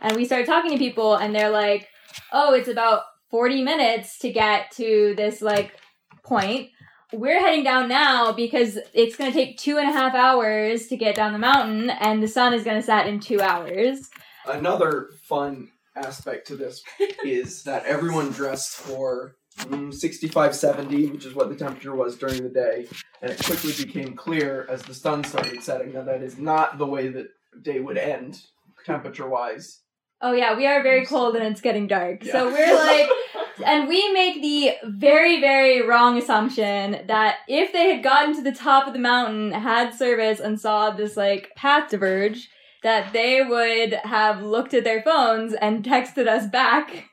And 0.00 0.16
we 0.16 0.24
start 0.24 0.46
talking 0.46 0.72
to 0.72 0.78
people, 0.78 1.14
and 1.14 1.34
they're 1.34 1.50
like, 1.50 1.88
"Oh, 2.32 2.54
it's 2.54 2.68
about 2.68 3.02
forty 3.30 3.62
minutes 3.62 4.18
to 4.18 4.32
get 4.32 4.70
to 4.72 5.14
this 5.16 5.42
like 5.42 5.78
point." 6.22 6.70
we're 7.12 7.38
heading 7.38 7.62
down 7.62 7.86
now 7.86 8.32
because 8.32 8.76
it's 8.92 9.14
going 9.14 9.30
to 9.30 9.38
take 9.38 9.56
two 9.56 9.78
and 9.78 9.88
a 9.88 9.92
half 9.92 10.16
hours 10.16 10.88
to 10.88 10.96
get 10.96 11.14
down 11.14 11.32
the 11.32 11.38
mountain 11.38 11.88
and 11.88 12.20
the 12.20 12.26
sun 12.26 12.52
is 12.52 12.64
going 12.64 12.74
to 12.74 12.84
set 12.84 13.06
in 13.06 13.20
two 13.20 13.40
hours 13.40 14.10
Another 14.46 15.08
fun 15.22 15.70
aspect 15.96 16.46
to 16.48 16.56
this 16.56 16.82
is 17.24 17.62
that 17.64 17.86
everyone 17.86 18.30
dressed 18.30 18.76
for 18.76 19.36
Mm, 19.58 19.94
65, 19.94 20.54
70, 20.54 21.06
which 21.10 21.24
is 21.24 21.34
what 21.34 21.48
the 21.48 21.56
temperature 21.56 21.94
was 21.94 22.16
during 22.16 22.42
the 22.42 22.48
day. 22.48 22.86
And 23.22 23.30
it 23.30 23.42
quickly 23.44 23.72
became 23.84 24.14
clear 24.14 24.66
as 24.68 24.82
the 24.82 24.94
sun 24.94 25.24
started 25.24 25.62
setting 25.62 25.92
that 25.92 26.06
that 26.06 26.22
is 26.22 26.38
not 26.38 26.76
the 26.78 26.86
way 26.86 27.08
that 27.08 27.28
day 27.62 27.78
would 27.80 27.96
end, 27.96 28.40
temperature 28.84 29.28
wise. 29.28 29.80
oh 30.20 30.32
yeah 30.32 30.54
we 30.56 30.66
are 30.66 30.82
very 30.82 31.06
cold 31.06 31.36
and 31.36 31.44
it's 31.46 31.60
getting 31.60 31.86
dark 31.86 32.22
so 32.24 32.50
we're 32.52 32.74
like 32.74 33.08
and 33.66 33.88
we 33.88 34.12
make 34.12 34.40
the 34.42 34.72
very 34.84 35.40
very 35.40 35.80
wrong 35.86 36.18
assumption 36.18 37.06
that 37.06 37.36
if 37.48 37.72
they 37.72 37.94
had 37.94 38.02
gotten 38.02 38.34
to 38.34 38.42
the 38.42 38.52
top 38.52 38.86
of 38.86 38.92
the 38.92 38.98
mountain 38.98 39.52
had 39.52 39.92
service 39.94 40.40
and 40.40 40.60
saw 40.60 40.90
this 40.90 41.16
like 41.16 41.50
path 41.56 41.90
diverge 41.90 42.48
that 42.82 43.12
they 43.12 43.42
would 43.42 43.94
have 44.04 44.42
looked 44.42 44.74
at 44.74 44.84
their 44.84 45.02
phones 45.02 45.54
and 45.54 45.82
texted 45.84 46.26
us 46.28 46.46
back 46.46 47.06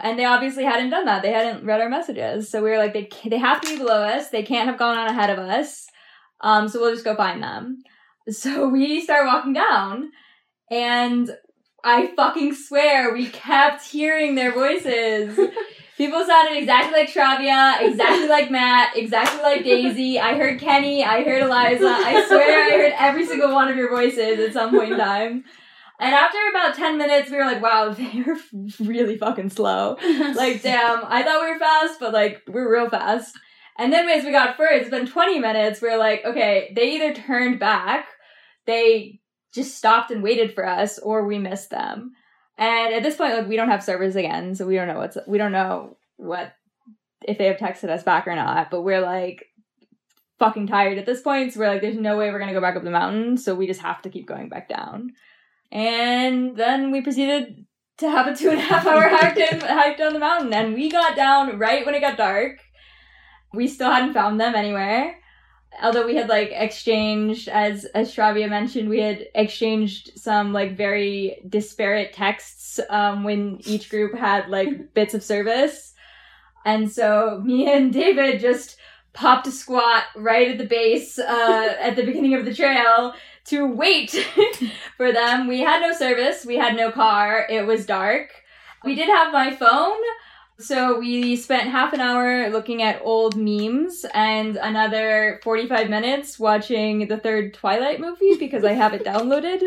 and 0.00 0.18
they 0.18 0.24
obviously 0.24 0.64
hadn't 0.64 0.90
done 0.90 1.04
that 1.04 1.22
they 1.22 1.32
hadn't 1.32 1.64
read 1.64 1.80
our 1.80 1.88
messages 1.88 2.50
so 2.50 2.62
we 2.62 2.70
were 2.70 2.78
like 2.78 2.92
they, 2.92 3.08
they 3.28 3.38
have 3.38 3.60
to 3.60 3.68
be 3.68 3.78
below 3.78 4.02
us 4.02 4.30
they 4.30 4.42
can't 4.42 4.68
have 4.68 4.78
gone 4.78 4.98
on 4.98 5.08
ahead 5.08 5.30
of 5.30 5.38
us 5.38 5.86
um, 6.40 6.68
so 6.68 6.80
we'll 6.80 6.92
just 6.92 7.04
go 7.04 7.16
find 7.16 7.42
them 7.42 7.82
so 8.28 8.68
we 8.70 9.00
start 9.00 9.26
walking 9.26 9.52
down 9.52 10.10
and 10.70 11.30
I 11.84 12.08
fucking 12.16 12.54
swear 12.54 13.12
we 13.12 13.28
kept 13.28 13.84
hearing 13.84 14.34
their 14.34 14.52
voices. 14.52 15.38
People 15.96 16.24
sounded 16.24 16.56
exactly 16.58 17.00
like 17.00 17.10
Sravia, 17.10 17.80
exactly 17.80 18.28
like 18.28 18.50
Matt, 18.50 18.96
exactly 18.96 19.42
like 19.42 19.64
Daisy. 19.64 20.18
I 20.18 20.36
heard 20.36 20.60
Kenny, 20.60 21.04
I 21.04 21.24
heard 21.24 21.42
Eliza. 21.42 21.88
I 21.88 22.24
swear 22.28 22.66
I 22.66 22.70
heard 22.70 22.92
every 22.98 23.26
single 23.26 23.52
one 23.52 23.68
of 23.68 23.76
your 23.76 23.90
voices 23.90 24.38
at 24.38 24.52
some 24.52 24.70
point 24.70 24.92
in 24.92 24.98
time. 24.98 25.44
And 26.00 26.14
after 26.14 26.38
about 26.50 26.76
10 26.76 26.96
minutes, 26.96 27.30
we 27.30 27.36
were 27.36 27.44
like, 27.44 27.62
wow, 27.62 27.90
they're 27.98 28.36
really 28.80 29.16
fucking 29.16 29.50
slow. 29.50 29.96
Like, 30.34 30.62
damn, 30.62 31.04
I 31.04 31.22
thought 31.22 31.42
we 31.42 31.52
were 31.52 31.58
fast, 31.58 31.98
but 31.98 32.12
like, 32.12 32.42
we're 32.46 32.72
real 32.72 32.88
fast. 32.88 33.36
And 33.78 33.92
then 33.92 34.08
as 34.08 34.24
we 34.24 34.30
got 34.30 34.56
further, 34.56 34.74
it's 34.74 34.90
been 34.90 35.06
20 35.06 35.38
minutes, 35.38 35.80
we 35.80 35.88
are 35.88 35.98
like, 35.98 36.24
okay, 36.24 36.72
they 36.74 36.94
either 36.94 37.14
turned 37.14 37.58
back, 37.58 38.06
they 38.66 39.20
just 39.54 39.76
stopped 39.76 40.10
and 40.10 40.22
waited 40.22 40.54
for 40.54 40.66
us, 40.66 40.98
or 40.98 41.26
we 41.26 41.38
missed 41.38 41.70
them. 41.70 42.12
And 42.56 42.92
at 42.92 43.02
this 43.02 43.16
point, 43.16 43.34
like, 43.34 43.48
we 43.48 43.56
don't 43.56 43.70
have 43.70 43.82
servers 43.82 44.16
again, 44.16 44.54
so 44.54 44.66
we 44.66 44.74
don't 44.74 44.88
know 44.88 44.98
what's, 44.98 45.16
we 45.26 45.38
don't 45.38 45.52
know 45.52 45.96
what, 46.16 46.52
if 47.22 47.38
they 47.38 47.46
have 47.46 47.56
texted 47.56 47.88
us 47.88 48.02
back 48.02 48.26
or 48.26 48.34
not, 48.34 48.70
but 48.70 48.82
we're 48.82 49.00
like, 49.00 49.46
fucking 50.38 50.66
tired 50.66 50.98
at 50.98 51.06
this 51.06 51.22
point, 51.22 51.52
so 51.52 51.60
we're 51.60 51.68
like, 51.68 51.80
there's 51.80 51.96
no 51.96 52.16
way 52.16 52.30
we're 52.30 52.38
gonna 52.38 52.52
go 52.52 52.60
back 52.60 52.76
up 52.76 52.84
the 52.84 52.90
mountain, 52.90 53.36
so 53.36 53.54
we 53.54 53.66
just 53.66 53.80
have 53.80 54.02
to 54.02 54.10
keep 54.10 54.26
going 54.26 54.48
back 54.48 54.68
down. 54.68 55.12
And 55.70 56.56
then 56.56 56.90
we 56.90 57.00
proceeded 57.02 57.66
to 57.98 58.10
have 58.10 58.26
a 58.26 58.36
two 58.36 58.50
and 58.50 58.58
a 58.58 58.62
half 58.62 58.86
hour 58.86 59.08
hike, 59.08 59.36
down, 59.36 59.60
hike 59.76 59.98
down 59.98 60.12
the 60.12 60.18
mountain, 60.18 60.52
and 60.54 60.74
we 60.74 60.90
got 60.90 61.16
down 61.16 61.58
right 61.58 61.84
when 61.84 61.94
it 61.94 62.00
got 62.00 62.16
dark. 62.16 62.58
We 63.52 63.66
still 63.68 63.90
hadn't 63.90 64.14
found 64.14 64.40
them 64.40 64.54
anywhere. 64.54 65.18
although 65.82 66.06
we 66.06 66.16
had 66.16 66.28
like 66.28 66.50
exchanged 66.52 67.48
as 67.48 67.84
as 67.94 68.14
Shravia 68.14 68.48
mentioned 68.48 68.88
we 68.88 69.00
had 69.00 69.26
exchanged 69.34 70.10
some 70.18 70.52
like 70.52 70.76
very 70.76 71.40
disparate 71.48 72.12
texts 72.12 72.80
um, 72.90 73.24
when 73.24 73.60
each 73.66 73.90
group 73.90 74.14
had 74.14 74.48
like 74.48 74.68
bits 74.94 75.14
of 75.14 75.22
service 75.22 75.94
and 76.64 76.90
so 76.90 77.40
me 77.44 77.70
and 77.70 77.92
David 77.92 78.40
just 78.40 78.76
popped 79.12 79.46
a 79.46 79.50
squat 79.52 80.04
right 80.16 80.48
at 80.50 80.58
the 80.58 80.66
base 80.66 81.18
uh, 81.18 81.76
at 81.80 81.96
the 81.96 82.04
beginning 82.04 82.34
of 82.34 82.44
the 82.44 82.54
trail 82.54 83.14
to 83.48 83.66
wait 83.66 84.10
for 84.96 85.12
them. 85.12 85.46
We 85.46 85.60
had 85.60 85.80
no 85.80 85.92
service. 85.92 86.44
We 86.44 86.56
had 86.56 86.76
no 86.76 86.90
car. 86.90 87.46
It 87.50 87.66
was 87.66 87.86
dark. 87.86 88.30
We 88.84 88.94
did 88.94 89.08
have 89.08 89.32
my 89.32 89.54
phone. 89.54 89.98
So 90.60 90.98
we 90.98 91.36
spent 91.36 91.70
half 91.70 91.92
an 91.92 92.00
hour 92.00 92.50
looking 92.50 92.82
at 92.82 93.00
old 93.04 93.36
memes 93.36 94.04
and 94.12 94.56
another 94.56 95.40
45 95.44 95.88
minutes 95.88 96.38
watching 96.38 97.06
the 97.06 97.16
third 97.16 97.54
Twilight 97.54 98.00
movie 98.00 98.34
because 98.38 98.64
I 98.64 98.72
have 98.72 98.92
it 98.92 99.04
downloaded. 99.04 99.60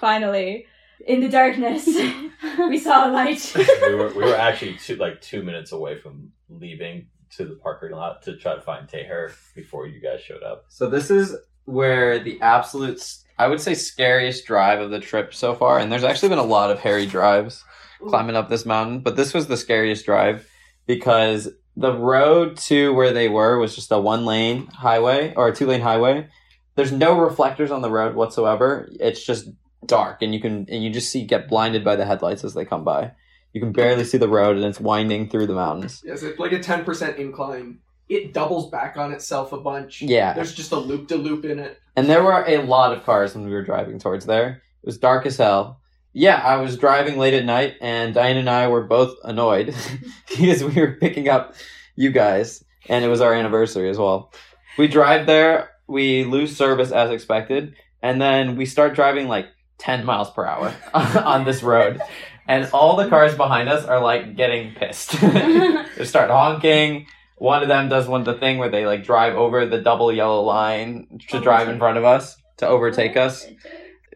Finally, 0.00 0.66
in 1.06 1.20
the 1.20 1.28
darkness, 1.28 1.86
we 2.58 2.78
saw 2.78 3.10
a 3.10 3.12
light. 3.12 3.52
we 3.54 3.94
were 3.94 4.08
we 4.08 4.24
were 4.24 4.34
actually 4.34 4.76
two, 4.78 4.96
like 4.96 5.20
two 5.20 5.42
minutes 5.42 5.72
away 5.72 5.98
from 5.98 6.32
leaving 6.48 7.08
to 7.36 7.44
the 7.44 7.54
parking 7.56 7.90
lot 7.90 8.22
to 8.22 8.36
try 8.36 8.54
to 8.54 8.60
find 8.60 8.88
Taylor 8.88 9.32
before 9.54 9.86
you 9.86 10.00
guys 10.00 10.22
showed 10.22 10.42
up. 10.42 10.64
So 10.68 10.88
this 10.88 11.10
is 11.10 11.36
where 11.64 12.18
the 12.18 12.40
absolute, 12.40 13.02
I 13.38 13.46
would 13.46 13.60
say, 13.60 13.74
scariest 13.74 14.46
drive 14.46 14.80
of 14.80 14.90
the 14.90 15.00
trip 15.00 15.34
so 15.34 15.54
far. 15.54 15.78
And 15.78 15.90
there's 15.90 16.04
actually 16.04 16.30
been 16.30 16.38
a 16.38 16.44
lot 16.44 16.70
of 16.70 16.80
hairy 16.80 17.06
drives 17.06 17.64
climbing 18.08 18.36
up 18.36 18.48
this 18.48 18.66
mountain, 18.66 19.00
but 19.00 19.16
this 19.16 19.32
was 19.32 19.46
the 19.46 19.56
scariest 19.56 20.04
drive 20.04 20.48
because 20.86 21.48
the 21.76 21.92
road 21.92 22.56
to 22.56 22.92
where 22.92 23.12
they 23.12 23.28
were 23.28 23.58
was 23.58 23.74
just 23.74 23.92
a 23.92 23.98
one 23.98 24.24
lane 24.24 24.66
highway 24.66 25.32
or 25.34 25.48
a 25.48 25.54
two 25.54 25.66
lane 25.66 25.80
highway. 25.80 26.28
There's 26.74 26.92
no 26.92 27.18
reflectors 27.18 27.70
on 27.70 27.82
the 27.82 27.90
road 27.90 28.14
whatsoever. 28.14 28.88
It's 28.98 29.24
just 29.24 29.48
dark, 29.86 30.22
and 30.22 30.34
you 30.34 30.40
can 30.40 30.66
and 30.68 30.82
you 30.82 30.90
just 30.90 31.10
see 31.10 31.24
get 31.24 31.48
blinded 31.48 31.84
by 31.84 31.96
the 31.96 32.04
headlights 32.04 32.44
as 32.44 32.54
they 32.54 32.64
come 32.64 32.84
by. 32.84 33.12
You 33.52 33.60
can 33.60 33.72
barely 33.72 34.04
see 34.04 34.18
the 34.18 34.28
road, 34.28 34.56
and 34.56 34.64
it's 34.64 34.80
winding 34.80 35.28
through 35.28 35.46
the 35.46 35.54
mountains. 35.54 36.02
Yes, 36.04 36.22
it's 36.22 36.38
like 36.38 36.52
a 36.52 36.60
ten 36.60 36.84
percent 36.84 37.18
incline. 37.18 37.78
It 38.12 38.34
doubles 38.34 38.70
back 38.70 38.96
on 38.98 39.12
itself 39.12 39.52
a 39.52 39.58
bunch. 39.58 40.02
Yeah. 40.02 40.34
There's 40.34 40.54
just 40.54 40.72
a 40.72 40.76
loop 40.76 41.08
to 41.08 41.16
loop 41.16 41.44
in 41.44 41.58
it. 41.58 41.80
And 41.96 42.08
there 42.08 42.22
were 42.22 42.44
a 42.46 42.58
lot 42.58 42.92
of 42.92 43.04
cars 43.04 43.34
when 43.34 43.44
we 43.44 43.52
were 43.52 43.64
driving 43.64 43.98
towards 43.98 44.26
there. 44.26 44.62
It 44.82 44.86
was 44.86 44.98
dark 44.98 45.24
as 45.24 45.36
hell. 45.36 45.80
Yeah, 46.12 46.36
I 46.36 46.56
was 46.56 46.76
driving 46.76 47.18
late 47.18 47.32
at 47.32 47.46
night, 47.46 47.76
and 47.80 48.12
Diane 48.12 48.36
and 48.36 48.50
I 48.50 48.68
were 48.68 48.82
both 48.82 49.16
annoyed 49.24 49.74
because 50.28 50.62
we 50.62 50.78
were 50.78 50.98
picking 51.00 51.28
up 51.28 51.54
you 51.96 52.10
guys, 52.10 52.62
and 52.88 53.02
it 53.02 53.08
was 53.08 53.22
our 53.22 53.32
anniversary 53.32 53.88
as 53.88 53.96
well. 53.96 54.30
We 54.76 54.88
drive 54.88 55.24
there, 55.26 55.70
we 55.86 56.24
lose 56.24 56.54
service 56.54 56.92
as 56.92 57.10
expected, 57.10 57.76
and 58.02 58.20
then 58.20 58.56
we 58.56 58.66
start 58.66 58.94
driving 58.94 59.26
like 59.26 59.46
10 59.78 60.04
miles 60.04 60.30
per 60.30 60.44
hour 60.44 60.74
on 60.94 61.44
this 61.44 61.62
road. 61.62 62.00
And 62.46 62.68
all 62.72 62.96
the 62.96 63.08
cars 63.08 63.34
behind 63.34 63.68
us 63.68 63.84
are 63.84 64.00
like 64.00 64.36
getting 64.36 64.74
pissed. 64.74 65.12
they 65.20 66.04
start 66.04 66.28
honking. 66.28 67.06
One 67.42 67.60
of 67.60 67.68
them 67.68 67.88
does 67.88 68.06
one 68.06 68.22
the 68.22 68.34
thing 68.34 68.58
where 68.58 68.68
they 68.68 68.86
like 68.86 69.02
drive 69.02 69.34
over 69.34 69.66
the 69.66 69.78
double 69.78 70.12
yellow 70.12 70.42
line 70.42 71.08
to 71.30 71.38
oh, 71.38 71.40
drive 71.40 71.68
in 71.68 71.76
front 71.76 71.98
of 71.98 72.04
us 72.04 72.36
to 72.58 72.68
overtake 72.68 73.16
oh, 73.16 73.22
us. 73.22 73.48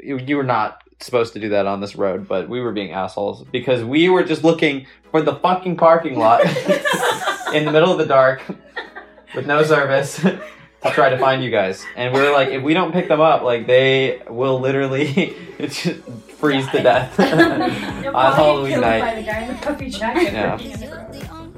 You, 0.00 0.18
you 0.18 0.36
were 0.36 0.44
not 0.44 0.84
supposed 1.00 1.32
to 1.32 1.40
do 1.40 1.48
that 1.48 1.66
on 1.66 1.80
this 1.80 1.96
road, 1.96 2.28
but 2.28 2.48
we 2.48 2.60
were 2.60 2.70
being 2.70 2.92
assholes 2.92 3.42
because 3.50 3.82
we 3.82 4.08
were 4.08 4.22
just 4.22 4.44
looking 4.44 4.86
for 5.10 5.22
the 5.22 5.34
fucking 5.34 5.76
parking 5.76 6.16
lot 6.16 6.42
in 7.52 7.64
the 7.64 7.72
middle 7.72 7.90
of 7.90 7.98
the 7.98 8.06
dark 8.06 8.42
with 9.34 9.44
no 9.44 9.64
service 9.64 10.18
to 10.20 10.40
try 10.92 11.10
to 11.10 11.18
find 11.18 11.42
you 11.42 11.50
guys. 11.50 11.84
And 11.96 12.14
we 12.14 12.20
were 12.20 12.30
like, 12.30 12.50
if 12.50 12.62
we 12.62 12.74
don't 12.74 12.92
pick 12.92 13.08
them 13.08 13.20
up, 13.20 13.42
like 13.42 13.66
they 13.66 14.22
will 14.28 14.60
literally 14.60 15.36
just 15.58 16.00
freeze 16.38 16.68
to 16.70 16.80
death 16.80 17.18
on 17.18 17.70
Halloween 18.14 18.82
night. 18.82 19.16
the 19.16 19.22
guy 19.22 19.40
in 19.40 19.48
the 19.48 19.54
puffy 19.54 19.90
jacket. 19.90 20.32
Yeah. 20.32 20.95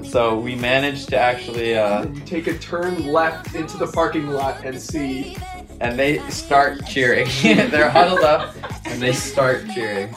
So 0.09 0.39
we 0.39 0.55
managed 0.55 1.09
to 1.09 1.17
actually, 1.17 1.77
uh, 1.77 2.07
You 2.07 2.21
take 2.21 2.47
a 2.47 2.57
turn 2.57 3.05
left 3.05 3.53
into 3.53 3.77
the 3.77 3.85
parking 3.85 4.27
lot 4.27 4.65
and 4.65 4.81
see 4.81 5.37
and 5.81 5.99
they 5.99 6.17
start 6.29 6.83
cheering. 6.87 7.27
They're 7.43 7.91
huddled 7.91 8.21
up 8.21 8.55
and 8.85 8.99
they 8.99 9.13
start 9.13 9.69
cheering. 9.69 10.15